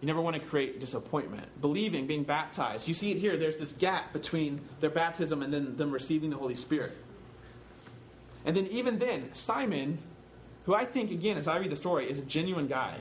You 0.00 0.06
never 0.06 0.20
want 0.20 0.34
to 0.34 0.42
create 0.42 0.80
disappointment. 0.80 1.46
Believing, 1.60 2.06
being 2.06 2.24
baptized. 2.24 2.88
You 2.88 2.94
see 2.94 3.12
it 3.12 3.18
here. 3.18 3.36
There's 3.36 3.58
this 3.58 3.72
gap 3.72 4.12
between 4.12 4.60
their 4.80 4.90
baptism 4.90 5.42
and 5.42 5.52
then 5.52 5.76
them 5.76 5.92
receiving 5.92 6.30
the 6.30 6.36
Holy 6.36 6.56
Spirit. 6.56 6.92
And 8.44 8.56
then, 8.56 8.66
even 8.66 8.98
then, 8.98 9.32
Simon, 9.32 9.98
who 10.66 10.74
I 10.74 10.84
think, 10.84 11.12
again, 11.12 11.36
as 11.36 11.46
I 11.46 11.58
read 11.58 11.70
the 11.70 11.76
story, 11.76 12.10
is 12.10 12.18
a 12.18 12.24
genuine 12.24 12.66
guy, 12.66 12.98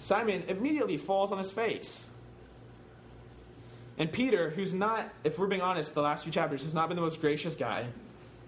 Simon 0.00 0.44
immediately 0.48 0.96
falls 0.96 1.32
on 1.32 1.38
his 1.38 1.52
face. 1.52 2.14
And 3.98 4.10
Peter, 4.10 4.50
who's 4.50 4.72
not, 4.72 5.10
if 5.24 5.38
we're 5.38 5.46
being 5.46 5.62
honest, 5.62 5.94
the 5.94 6.02
last 6.02 6.24
few 6.24 6.32
chapters, 6.32 6.62
has 6.62 6.74
not 6.74 6.88
been 6.88 6.96
the 6.96 7.02
most 7.02 7.20
gracious 7.20 7.56
guy. 7.56 7.86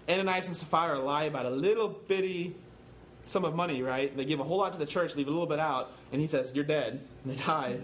Ananias 0.07 0.47
and 0.47 0.55
Sapphira 0.55 0.99
lie 0.99 1.25
about 1.25 1.45
a 1.45 1.51
little 1.51 1.89
bitty 1.89 2.55
sum 3.29 3.45
of 3.45 3.55
money, 3.55 3.83
right? 3.83 4.15
They 4.15 4.25
give 4.25 4.39
a 4.39 4.43
whole 4.43 4.57
lot 4.57 4.73
to 4.73 4.79
the 4.79 4.85
church, 4.85 5.15
leave 5.15 5.27
a 5.27 5.31
little 5.31 5.45
bit 5.45 5.59
out, 5.59 5.91
and 6.11 6.19
he 6.19 6.27
says, 6.27 6.53
You're 6.55 6.65
dead. 6.65 6.99
And 7.23 7.33
they 7.35 7.43
die. 7.43 7.77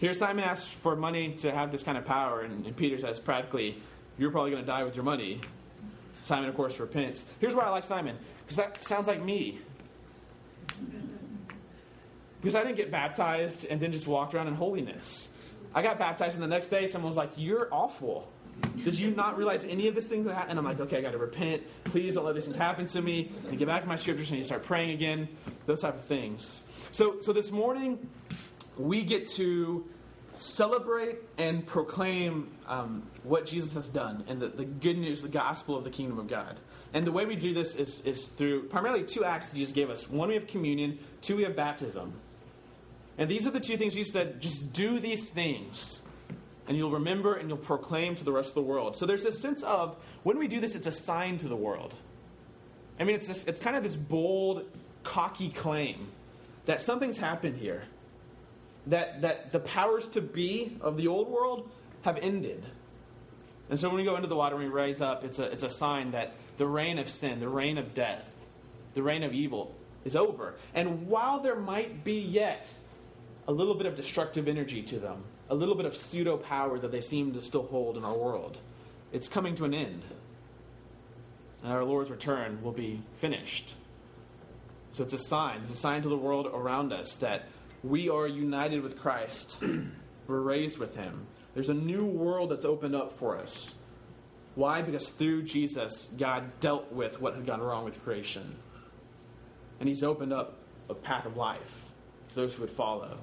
Here, 0.00 0.14
Simon 0.14 0.44
asks 0.44 0.68
for 0.68 0.96
money 0.96 1.34
to 1.36 1.52
have 1.52 1.70
this 1.70 1.82
kind 1.82 1.96
of 1.96 2.04
power, 2.04 2.40
and, 2.40 2.66
and 2.66 2.76
Peter 2.76 2.98
says, 2.98 3.20
practically, 3.20 3.76
You're 4.18 4.30
probably 4.30 4.50
going 4.50 4.62
to 4.62 4.66
die 4.66 4.82
with 4.84 4.96
your 4.96 5.04
money. 5.04 5.40
Simon, 6.22 6.48
of 6.48 6.54
course, 6.54 6.80
repents. 6.80 7.30
Here's 7.38 7.54
why 7.54 7.64
I 7.64 7.68
like 7.68 7.84
Simon, 7.84 8.16
because 8.42 8.56
that 8.56 8.82
sounds 8.82 9.06
like 9.06 9.22
me. 9.22 9.58
Because 12.40 12.56
I 12.56 12.62
didn't 12.62 12.76
get 12.76 12.90
baptized 12.90 13.66
and 13.70 13.80
then 13.80 13.92
just 13.92 14.06
walked 14.06 14.34
around 14.34 14.48
in 14.48 14.54
holiness. 14.54 15.30
I 15.74 15.82
got 15.82 15.98
baptized, 15.98 16.34
and 16.34 16.42
the 16.42 16.48
next 16.48 16.68
day, 16.68 16.86
someone 16.86 17.08
was 17.08 17.16
like, 17.16 17.32
You're 17.36 17.68
awful. 17.72 18.30
Did 18.84 18.98
you 18.98 19.10
not 19.12 19.38
realize 19.38 19.64
any 19.64 19.88
of 19.88 19.94
this 19.94 20.08
things 20.08 20.26
that? 20.26 20.48
And 20.48 20.58
I'm 20.58 20.64
like, 20.64 20.78
okay, 20.78 20.98
I 20.98 21.00
got 21.00 21.12
to 21.12 21.18
repent. 21.18 21.62
Please 21.84 22.14
don't 22.14 22.24
let 22.24 22.34
these 22.34 22.44
things 22.44 22.56
happen 22.56 22.86
to 22.88 23.00
me. 23.00 23.32
And 23.48 23.58
get 23.58 23.66
back 23.66 23.82
to 23.82 23.88
my 23.88 23.96
scriptures 23.96 24.30
and 24.30 24.38
you 24.38 24.44
start 24.44 24.62
praying 24.62 24.90
again. 24.90 25.28
Those 25.66 25.80
type 25.80 25.94
of 25.94 26.04
things. 26.04 26.62
So, 26.92 27.20
so 27.20 27.32
this 27.32 27.50
morning, 27.50 28.08
we 28.76 29.02
get 29.02 29.28
to 29.32 29.88
celebrate 30.34 31.16
and 31.38 31.66
proclaim 31.66 32.50
um, 32.66 33.02
what 33.22 33.46
Jesus 33.46 33.74
has 33.74 33.88
done 33.88 34.24
and 34.28 34.40
the, 34.40 34.48
the 34.48 34.64
good 34.64 34.98
news, 34.98 35.22
the 35.22 35.28
gospel 35.28 35.76
of 35.76 35.84
the 35.84 35.90
kingdom 35.90 36.18
of 36.18 36.28
God. 36.28 36.56
And 36.92 37.04
the 37.04 37.12
way 37.12 37.24
we 37.24 37.36
do 37.36 37.54
this 37.54 37.74
is, 37.76 38.06
is 38.06 38.28
through 38.28 38.64
primarily 38.64 39.04
two 39.04 39.24
acts 39.24 39.48
that 39.48 39.56
Jesus 39.56 39.74
gave 39.74 39.90
us. 39.90 40.08
One, 40.08 40.28
we 40.28 40.34
have 40.34 40.46
communion. 40.46 40.98
Two, 41.22 41.36
we 41.36 41.42
have 41.42 41.56
baptism. 41.56 42.12
And 43.18 43.28
these 43.28 43.46
are 43.46 43.50
the 43.50 43.60
two 43.60 43.76
things 43.76 43.94
Jesus 43.94 44.12
said 44.12 44.40
just 44.40 44.74
do 44.74 44.98
these 44.98 45.30
things 45.30 46.02
and 46.66 46.76
you'll 46.76 46.90
remember 46.90 47.34
and 47.34 47.48
you'll 47.48 47.58
proclaim 47.58 48.14
to 48.14 48.24
the 48.24 48.32
rest 48.32 48.50
of 48.50 48.54
the 48.54 48.62
world. 48.62 48.96
So 48.96 49.06
there's 49.06 49.24
this 49.24 49.40
sense 49.40 49.62
of 49.62 49.96
when 50.22 50.38
we 50.38 50.48
do 50.48 50.60
this, 50.60 50.74
it's 50.74 50.86
a 50.86 50.92
sign 50.92 51.38
to 51.38 51.48
the 51.48 51.56
world. 51.56 51.94
I 52.98 53.04
mean, 53.04 53.16
it's 53.16 53.28
this, 53.28 53.46
it's 53.46 53.60
kind 53.60 53.76
of 53.76 53.82
this 53.82 53.96
bold, 53.96 54.64
cocky 55.02 55.50
claim 55.50 56.08
that 56.66 56.80
something's 56.80 57.18
happened 57.18 57.56
here, 57.56 57.84
that 58.86 59.22
that 59.22 59.50
the 59.50 59.60
powers 59.60 60.08
to 60.10 60.20
be 60.20 60.76
of 60.80 60.96
the 60.96 61.08
old 61.08 61.28
world 61.28 61.70
have 62.02 62.18
ended. 62.18 62.64
And 63.70 63.80
so 63.80 63.88
when 63.88 63.96
we 63.96 64.04
go 64.04 64.16
into 64.16 64.28
the 64.28 64.36
water 64.36 64.56
and 64.56 64.64
we 64.64 64.70
raise 64.70 65.00
up, 65.00 65.24
it's 65.24 65.38
a 65.38 65.50
it's 65.50 65.64
a 65.64 65.70
sign 65.70 66.12
that 66.12 66.32
the 66.56 66.66
reign 66.66 66.98
of 66.98 67.08
sin, 67.08 67.40
the 67.40 67.48
reign 67.48 67.78
of 67.78 67.94
death, 67.94 68.46
the 68.94 69.02
reign 69.02 69.22
of 69.22 69.32
evil 69.32 69.74
is 70.04 70.14
over. 70.14 70.54
And 70.74 71.08
while 71.08 71.40
there 71.40 71.56
might 71.56 72.04
be 72.04 72.20
yet 72.20 72.72
a 73.48 73.52
little 73.52 73.74
bit 73.74 73.86
of 73.86 73.96
destructive 73.96 74.48
energy 74.48 74.82
to 74.82 74.98
them, 74.98 75.24
a 75.48 75.54
little 75.54 75.74
bit 75.74 75.86
of 75.86 75.94
pseudo 75.94 76.36
power 76.36 76.78
that 76.78 76.92
they 76.92 77.00
seem 77.00 77.32
to 77.34 77.40
still 77.40 77.64
hold 77.64 77.96
in 77.96 78.04
our 78.04 78.16
world. 78.16 78.58
It's 79.12 79.28
coming 79.28 79.54
to 79.56 79.64
an 79.64 79.74
end. 79.74 80.02
and 81.62 81.72
our 81.72 81.84
Lord's 81.84 82.10
return 82.10 82.62
will 82.62 82.72
be 82.72 83.02
finished. 83.12 83.74
So 84.92 85.02
it's 85.02 85.12
a 85.12 85.18
sign. 85.18 85.60
It's 85.62 85.72
a 85.72 85.76
sign 85.76 86.02
to 86.02 86.08
the 86.08 86.16
world 86.16 86.46
around 86.46 86.92
us 86.92 87.14
that 87.16 87.46
we 87.82 88.08
are 88.08 88.26
united 88.26 88.82
with 88.82 88.98
Christ. 88.98 89.62
We're 90.26 90.40
raised 90.40 90.78
with 90.78 90.96
Him. 90.96 91.26
There's 91.54 91.68
a 91.68 91.74
new 91.74 92.06
world 92.06 92.50
that's 92.50 92.64
opened 92.64 92.94
up 92.94 93.18
for 93.18 93.36
us. 93.36 93.74
Why? 94.54 94.82
Because 94.82 95.08
through 95.08 95.42
Jesus, 95.42 96.06
God 96.16 96.44
dealt 96.60 96.92
with 96.92 97.20
what 97.20 97.34
had 97.34 97.44
gone 97.44 97.60
wrong 97.60 97.84
with 97.84 98.02
creation. 98.04 98.54
And 99.80 99.88
He's 99.88 100.02
opened 100.02 100.32
up 100.32 100.56
a 100.88 100.94
path 100.94 101.26
of 101.26 101.36
life 101.36 101.90
for 102.28 102.34
those 102.40 102.54
who 102.54 102.62
would 102.62 102.70
follow, 102.70 103.18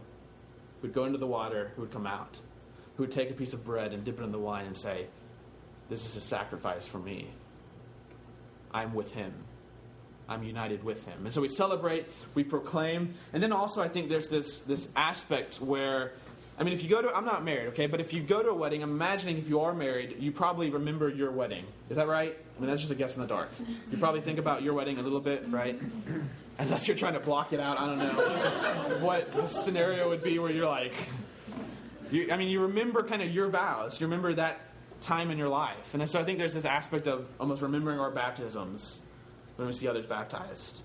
would 0.81 0.93
go 0.93 1.05
into 1.05 1.17
the 1.17 1.27
water, 1.27 1.71
who 1.75 1.81
would 1.81 1.91
come 1.91 2.07
out, 2.07 2.37
who 2.97 3.03
would 3.03 3.11
take 3.11 3.29
a 3.29 3.33
piece 3.33 3.53
of 3.53 3.63
bread 3.65 3.93
and 3.93 4.03
dip 4.03 4.19
it 4.19 4.23
in 4.23 4.31
the 4.31 4.39
wine 4.39 4.65
and 4.65 4.77
say, 4.77 5.07
This 5.89 6.05
is 6.05 6.15
a 6.15 6.21
sacrifice 6.21 6.87
for 6.87 6.99
me. 6.99 7.27
I'm 8.73 8.93
with 8.93 9.13
Him. 9.13 9.33
I'm 10.31 10.43
united 10.43 10.83
with 10.83 11.05
him. 11.05 11.25
And 11.25 11.33
so 11.33 11.41
we 11.41 11.49
celebrate, 11.49 12.07
we 12.35 12.43
proclaim, 12.43 13.13
and 13.33 13.43
then 13.43 13.51
also 13.51 13.81
I 13.81 13.89
think 13.89 14.09
there's 14.09 14.29
this 14.29 14.59
this 14.59 14.89
aspect 14.95 15.55
where 15.55 16.13
I 16.57 16.63
mean 16.63 16.73
if 16.73 16.83
you 16.83 16.89
go 16.89 17.01
to 17.01 17.13
I'm 17.13 17.25
not 17.25 17.43
married, 17.43 17.67
okay, 17.69 17.85
but 17.85 17.99
if 17.99 18.13
you 18.13 18.21
go 18.21 18.41
to 18.41 18.49
a 18.49 18.53
wedding, 18.53 18.81
I'm 18.81 18.91
imagining 18.91 19.37
if 19.37 19.49
you 19.49 19.59
are 19.59 19.73
married, 19.73 20.17
you 20.19 20.31
probably 20.31 20.69
remember 20.69 21.09
your 21.09 21.31
wedding. 21.31 21.65
Is 21.89 21.97
that 21.97 22.07
right? 22.07 22.37
I 22.57 22.59
mean 22.61 22.69
that's 22.69 22.81
just 22.81 22.93
a 22.93 22.95
guess 22.95 23.15
in 23.15 23.21
the 23.21 23.27
dark. 23.27 23.49
You 23.91 23.97
probably 23.97 24.21
think 24.21 24.39
about 24.39 24.63
your 24.63 24.73
wedding 24.73 24.97
a 24.99 25.01
little 25.01 25.19
bit, 25.19 25.43
right? 25.49 25.79
Unless 26.61 26.87
you're 26.87 26.97
trying 26.97 27.13
to 27.13 27.19
block 27.19 27.53
it 27.53 27.59
out, 27.59 27.79
I 27.79 27.85
don't 27.87 27.97
know 27.97 28.99
what 29.01 29.31
the 29.33 29.47
scenario 29.47 30.09
would 30.09 30.23
be 30.23 30.39
where 30.39 30.51
you're 30.51 30.69
like 30.69 30.93
you, 32.11 32.31
I 32.31 32.37
mean 32.37 32.49
you 32.49 32.61
remember 32.61 33.03
kind 33.03 33.21
of 33.21 33.31
your 33.31 33.49
vows. 33.49 33.99
You 33.99 34.07
remember 34.07 34.33
that 34.33 34.59
time 35.01 35.31
in 35.31 35.37
your 35.37 35.49
life. 35.49 35.93
And 35.93 36.07
so 36.09 36.19
I 36.19 36.23
think 36.23 36.37
there's 36.37 36.53
this 36.53 36.65
aspect 36.65 37.07
of 37.07 37.27
almost 37.39 37.61
remembering 37.61 37.99
our 37.99 38.11
baptisms 38.11 39.01
when 39.55 39.67
we 39.67 39.73
see 39.73 39.87
others 39.87 40.05
baptized, 40.05 40.81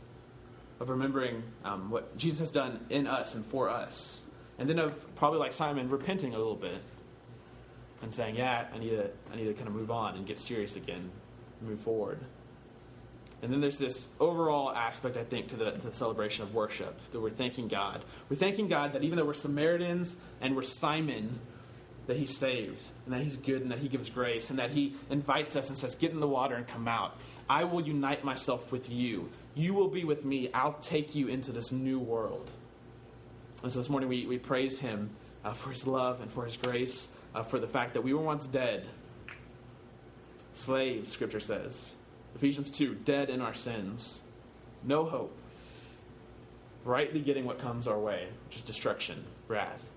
of 0.81 0.89
remembering 0.89 1.43
um, 1.65 1.91
what 1.91 2.17
Jesus 2.17 2.41
has 2.41 2.51
done 2.51 2.81
in 2.91 3.07
us 3.07 3.35
and 3.35 3.45
for 3.45 3.69
us, 3.69 4.23
and 4.59 4.69
then 4.69 4.79
of 4.79 5.15
probably 5.17 5.39
like 5.39 5.53
Simon 5.53 5.89
repenting 5.89 6.35
a 6.35 6.39
little 6.39 6.57
bit 6.57 6.81
and 8.03 8.15
saying, 8.15 8.37
"Yeah, 8.37 8.67
I 8.75 8.79
need 8.79 8.91
to, 8.91 9.11
I 9.33 9.37
need 9.37 9.45
to 9.45 9.55
kind 9.55 9.69
of 9.69 9.75
move 9.75 9.91
on 9.91 10.17
and 10.17 10.27
get 10.27 10.39
serious 10.39 10.77
again, 10.77 11.11
move 11.63 11.81
forward." 11.81 12.19
And 13.43 13.53
then 13.53 13.61
there's 13.61 13.79
this 13.79 14.17
overall 14.19 14.71
aspect, 14.71 15.17
I 15.17 15.25
think, 15.25 15.49
to 15.49 15.57
the, 15.57 15.73
to 15.73 15.89
the, 15.89 15.95
celebration 15.95 16.43
of 16.43 16.55
worship 16.55 16.99
that 17.11 17.21
we're 17.21 17.31
thanking 17.31 17.69
God. 17.69 18.03
We're 18.31 18.37
thanking 18.37 18.67
God 18.67 18.95
that 18.95 19.05
even 19.05 19.19
though 19.19 19.27
we're 19.27 19.35
Samaritans 19.35 20.23
and 20.41 20.57
we're 20.57 20.63
Simon, 20.63 21.39
that 22.07 22.17
He 22.17 22.25
saved 22.25 22.83
and 23.05 23.15
that 23.15 23.21
He's 23.21 23.37
good 23.37 23.61
and 23.61 23.71
that 23.71 23.79
He 23.79 23.89
gives 23.89 24.09
grace 24.09 24.49
and 24.49 24.59
that 24.59 24.71
He 24.71 24.95
invites 25.11 25.55
us 25.55 25.69
and 25.69 25.77
says, 25.77 25.95
"Get 25.95 26.13
in 26.13 26.21
the 26.21 26.29
water 26.29 26.55
and 26.55 26.67
come 26.67 26.89
out." 26.89 27.17
I 27.49 27.65
will 27.65 27.83
unite 27.83 28.25
myself 28.25 28.73
with 28.73 28.91
you. 28.91 29.29
You 29.55 29.75
will 29.75 29.89
be 29.89 30.05
with 30.05 30.25
me. 30.25 30.51
I'll 30.53 30.75
take 30.75 31.15
you 31.15 31.29
into 31.29 31.53
this 31.53 31.73
new 31.73 31.99
world. 31.99 32.51
And 33.63 33.73
so 33.73 33.79
this 33.79 33.89
morning 33.89 34.09
we, 34.09 34.27
we 34.27 34.39
praise 34.39 34.81
him 34.81 35.11
uh, 35.45 35.53
for 35.53 35.71
his 35.71 35.87
love 35.87 36.21
and 36.21 36.31
for 36.31 36.45
his 36.45 36.57
grace, 36.57 37.17
uh, 37.35 37.43
for 37.43 37.59
the 37.59 37.67
fact 37.67 37.95
that 37.95 38.03
we 38.03 38.13
were 38.13 38.23
once 38.23 38.47
dead. 38.47 38.87
Slaves, 40.55 41.13
scripture 41.13 41.41
says. 41.41 41.97
Ephesians 42.37 42.71
2, 42.71 42.97
dead 42.97 43.31
in 43.31 43.41
our 43.41 43.55
sins. 43.55 44.23
No 44.85 45.07
hope. 45.07 45.35
Rightly 46.85 47.21
getting 47.21 47.47
what 47.47 47.59
comes 47.59 47.89
our 47.89 47.99
way, 47.99 48.29
which 48.47 48.59
is 48.59 48.63
destruction, 48.63 49.25
wrath. 49.49 49.89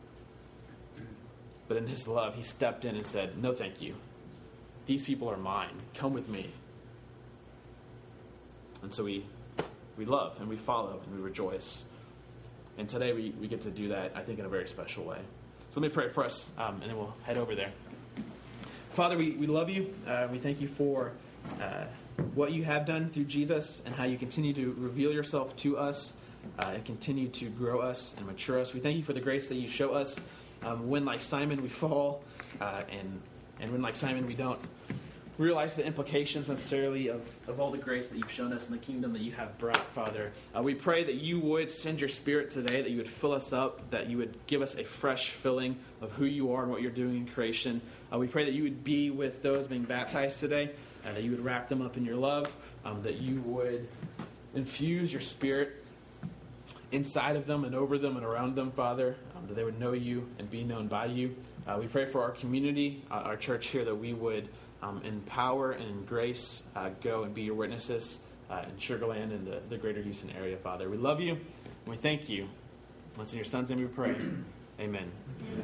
But 1.68 1.76
in 1.76 1.86
his 1.86 2.08
love, 2.08 2.36
he 2.36 2.42
stepped 2.42 2.86
in 2.86 2.96
and 2.96 3.06
said, 3.06 3.38
No, 3.38 3.54
thank 3.54 3.82
you. 3.82 3.96
These 4.86 5.04
people 5.04 5.30
are 5.30 5.36
mine. 5.36 5.82
Come 5.96 6.14
with 6.14 6.30
me. 6.30 6.50
And 8.84 8.94
so 8.94 9.04
we, 9.04 9.26
we 9.98 10.06
love 10.06 10.40
and 10.40 10.48
we 10.48 10.56
follow 10.56 11.02
and 11.06 11.16
we 11.16 11.22
rejoice. 11.22 11.84
And 12.78 12.88
today 12.88 13.12
we, 13.12 13.32
we 13.42 13.50
get 13.50 13.62
to 13.62 13.70
do 13.70 13.90
that, 13.90 14.14
I 14.16 14.22
think, 14.22 14.40
in 14.40 14.46
a 14.46 14.50
very 14.50 14.66
special 14.66 15.04
way. 15.04 15.20
So 15.72 15.82
let 15.82 15.92
me 15.92 15.94
pray 15.94 16.08
for 16.08 16.24
us, 16.24 16.58
um, 16.58 16.76
and 16.76 16.90
then 16.90 16.98
we'll 16.98 17.14
head 17.26 17.36
over 17.36 17.54
there. 17.54 17.72
Father, 18.92 19.18
we, 19.18 19.32
we 19.32 19.46
love 19.46 19.70
you. 19.70 19.94
Uh, 20.08 20.30
we 20.32 20.38
thank 20.38 20.62
you 20.62 20.70
for 20.70 21.12
uh, 21.62 21.86
what 22.36 22.52
you 22.52 22.64
have 22.64 22.86
done 22.86 23.10
through 23.10 23.26
Jesus 23.26 23.86
and 23.86 23.96
how 23.96 24.06
you 24.06 24.18
continue 24.18 24.54
to 24.54 24.76
reveal 24.78 25.12
yourself 25.12 25.56
to 25.58 25.78
us 25.78 26.20
uh, 26.58 26.72
and 26.74 26.86
continue 26.86 27.28
to 27.28 27.50
grow 27.50 27.80
us 27.80 28.16
and 28.18 28.26
mature 28.26 28.60
us. 28.60 28.74
We 28.74 28.80
thank 28.80 28.98
you 28.98 29.04
for 29.04 29.14
the 29.14 29.22
grace 29.22 29.50
that 29.50 29.56
you 29.56 29.68
show 29.68 29.92
us 29.94 30.28
um, 30.64 30.90
when, 30.90 31.06
like 31.06 31.22
Simon, 31.22 31.62
we 31.62 31.70
fall, 31.70 32.24
uh, 32.60 32.84
and, 32.92 33.22
and 33.62 33.72
when, 33.72 33.82
like 33.82 33.96
Simon, 33.96 34.26
we 34.26 34.36
don't 34.36 34.60
realize 35.38 35.78
the 35.78 35.86
implications 35.86 36.50
necessarily 36.50 37.08
of, 37.08 37.26
of 37.48 37.62
all 37.62 37.72
the 37.72 37.78
grace 37.78 38.10
that 38.10 38.18
you've 38.18 38.32
shown 38.32 38.52
us 38.52 38.70
in 38.70 38.76
the 38.76 38.82
kingdom 38.82 39.14
that 39.14 39.22
you 39.22 39.32
have 39.32 39.58
brought, 39.58 39.78
Father. 39.78 40.34
Uh, 40.56 40.62
we 40.62 40.76
pray 40.76 41.02
that 41.06 41.16
you 41.16 41.40
would 41.40 41.72
send 41.72 42.02
your 42.02 42.10
spirit 42.10 42.50
today, 42.50 42.82
that 42.82 42.92
you 42.92 42.98
would 42.98 43.08
fill 43.08 43.32
us 43.32 43.54
up, 43.54 43.90
that 43.90 44.10
you 44.10 44.18
would 44.18 44.36
give 44.48 44.62
us 44.62 44.78
a 44.78 44.84
fresh 44.84 45.30
filling 45.30 45.78
of 46.02 46.12
who 46.12 46.26
you 46.26 46.52
are 46.52 46.64
and 46.64 46.72
what 46.72 46.82
you're 46.82 46.92
doing 46.92 47.16
in 47.16 47.26
creation. 47.26 47.80
Uh, 48.14 48.18
we 48.18 48.28
pray 48.28 48.44
that 48.44 48.52
you 48.52 48.64
would 48.64 48.84
be 48.84 49.12
with 49.12 49.42
those 49.42 49.70
being 49.70 49.84
baptized 49.84 50.42
today, 50.42 50.72
and 51.06 51.16
that 51.16 51.24
you 51.24 51.32
would 51.32 51.44
wrap 51.44 51.68
them 51.70 51.82
up 51.82 51.98
in 51.98 52.06
your 52.06 52.16
love, 52.16 52.56
um, 52.86 53.02
that 53.04 53.16
you 53.16 53.42
would 53.42 53.88
infuse 54.56 55.12
your 55.12 55.22
spirit 55.22 55.84
inside 56.92 57.36
of 57.36 57.46
them 57.46 57.64
and 57.64 57.76
over 57.76 57.98
them 57.98 58.18
and 58.18 58.26
around 58.26 58.56
them, 58.56 58.72
Father, 58.72 59.16
um, 59.36 59.48
that 59.48 59.56
they 59.56 59.64
would 59.64 59.80
know 59.80 59.94
you 59.94 60.28
and 60.40 60.50
be 60.50 60.64
known 60.64 60.88
by 60.88 61.06
you. 61.06 61.36
Uh, 61.68 61.78
we 61.80 61.88
pray 61.88 62.06
for 62.06 62.22
our 62.22 62.32
community, 62.32 63.04
uh, 63.12 63.16
our 63.16 63.38
church 63.38 63.68
here, 63.68 63.86
that 63.86 63.96
we 63.96 64.14
would 64.14 64.48
um, 64.82 65.02
in 65.04 65.22
power 65.22 65.72
and 65.72 65.86
in 65.86 66.06
grace, 66.06 66.68
uh, 66.76 66.90
go 67.02 67.24
and 67.24 67.34
be 67.34 67.44
your 67.44 67.56
witnesses 67.56 68.22
uh, 68.50 68.64
in 68.64 68.76
Sugarland 68.78 69.32
and 69.32 69.46
the, 69.46 69.62
the 69.70 69.78
greater 69.78 70.02
Houston 70.02 70.32
area, 70.32 70.58
Father. 70.58 70.90
We 70.90 70.98
love 70.98 71.20
you 71.20 71.34
and 71.34 71.88
we 71.88 71.96
thank 71.96 72.30
you. 72.30 72.48
It's 73.20 73.34
in 73.34 73.38
your 73.38 73.46
son's 73.46 73.70
name 73.70 73.80
we 73.80 73.86
pray. 73.86 74.16
Amen. 74.80 75.12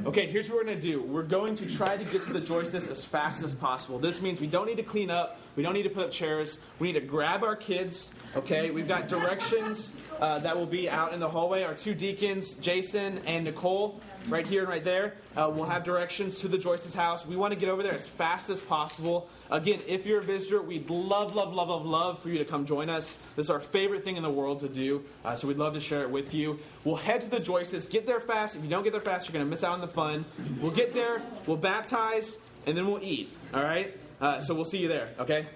Okay, 0.04 0.26
here's 0.26 0.50
what 0.50 0.58
we're 0.58 0.64
going 0.64 0.80
to 0.80 0.82
do. 0.82 1.02
We're 1.02 1.22
going 1.22 1.54
to 1.54 1.66
try 1.74 1.96
to 1.96 2.04
get 2.04 2.22
to 2.24 2.32
the 2.34 2.40
Joyces 2.40 2.90
as 2.90 3.04
fast 3.04 3.42
as 3.42 3.54
possible. 3.54 3.98
This 3.98 4.20
means 4.20 4.40
we 4.42 4.46
don't 4.46 4.66
need 4.66 4.76
to 4.76 4.82
clean 4.82 5.10
up. 5.10 5.40
We 5.56 5.62
don't 5.62 5.72
need 5.72 5.84
to 5.84 5.90
put 5.90 6.04
up 6.04 6.10
chairs. 6.10 6.62
We 6.78 6.92
need 6.92 7.00
to 7.00 7.06
grab 7.06 7.42
our 7.42 7.56
kids. 7.56 8.14
Okay, 8.36 8.70
we've 8.70 8.86
got 8.86 9.08
directions 9.08 9.98
uh, 10.20 10.40
that 10.40 10.54
will 10.54 10.66
be 10.66 10.90
out 10.90 11.14
in 11.14 11.20
the 11.20 11.28
hallway. 11.28 11.62
Our 11.62 11.74
two 11.74 11.94
deacons, 11.94 12.54
Jason 12.56 13.20
and 13.26 13.44
Nicole, 13.44 14.00
right 14.28 14.46
here 14.46 14.60
and 14.60 14.68
right 14.68 14.84
there. 14.84 15.14
Uh, 15.36 15.50
we'll 15.54 15.66
have 15.66 15.84
directions 15.84 16.40
to 16.40 16.48
the 16.48 16.58
Joyce's 16.58 16.94
house. 16.94 17.26
We 17.26 17.36
want 17.36 17.54
to 17.54 17.60
get 17.60 17.68
over 17.68 17.82
there 17.82 17.94
as 17.94 18.08
fast 18.08 18.50
as 18.50 18.60
possible. 18.60 19.30
Again, 19.50 19.80
if 19.86 20.06
you're 20.06 20.20
a 20.20 20.24
visitor, 20.24 20.62
we'd 20.62 20.90
love, 20.90 21.34
love, 21.34 21.54
love, 21.54 21.68
love, 21.68 21.86
love 21.86 22.18
for 22.18 22.28
you 22.28 22.38
to 22.38 22.44
come 22.44 22.66
join 22.66 22.90
us. 22.90 23.16
This 23.36 23.46
is 23.46 23.50
our 23.50 23.60
favorite 23.60 24.04
thing 24.04 24.16
in 24.16 24.22
the 24.22 24.30
world 24.30 24.60
to 24.60 24.68
do, 24.68 25.04
uh, 25.24 25.36
so 25.36 25.48
we'd 25.48 25.58
love 25.58 25.74
to 25.74 25.80
share 25.80 26.02
it 26.02 26.10
with 26.10 26.34
you. 26.34 26.58
We'll 26.84 26.96
head 26.96 27.20
to 27.22 27.30
the 27.30 27.40
Joyce's. 27.40 27.86
Get 27.86 28.06
there 28.06 28.20
fast. 28.20 28.56
If 28.56 28.62
you 28.62 28.70
don't 28.70 28.84
get 28.84 28.92
there 28.92 29.00
fast, 29.00 29.28
you're 29.28 29.32
going 29.32 29.44
to 29.44 29.50
miss 29.50 29.64
out 29.64 29.72
on 29.72 29.80
the 29.80 29.88
fun. 29.88 30.24
We'll 30.60 30.72
get 30.72 30.94
there, 30.94 31.22
we'll 31.46 31.56
baptize, 31.56 32.38
and 32.66 32.76
then 32.76 32.86
we'll 32.86 33.02
eat. 33.02 33.32
All 33.54 33.62
right? 33.62 33.96
Uh, 34.20 34.40
so 34.40 34.54
we'll 34.54 34.64
see 34.64 34.78
you 34.78 34.88
there, 34.88 35.10
okay? 35.20 35.46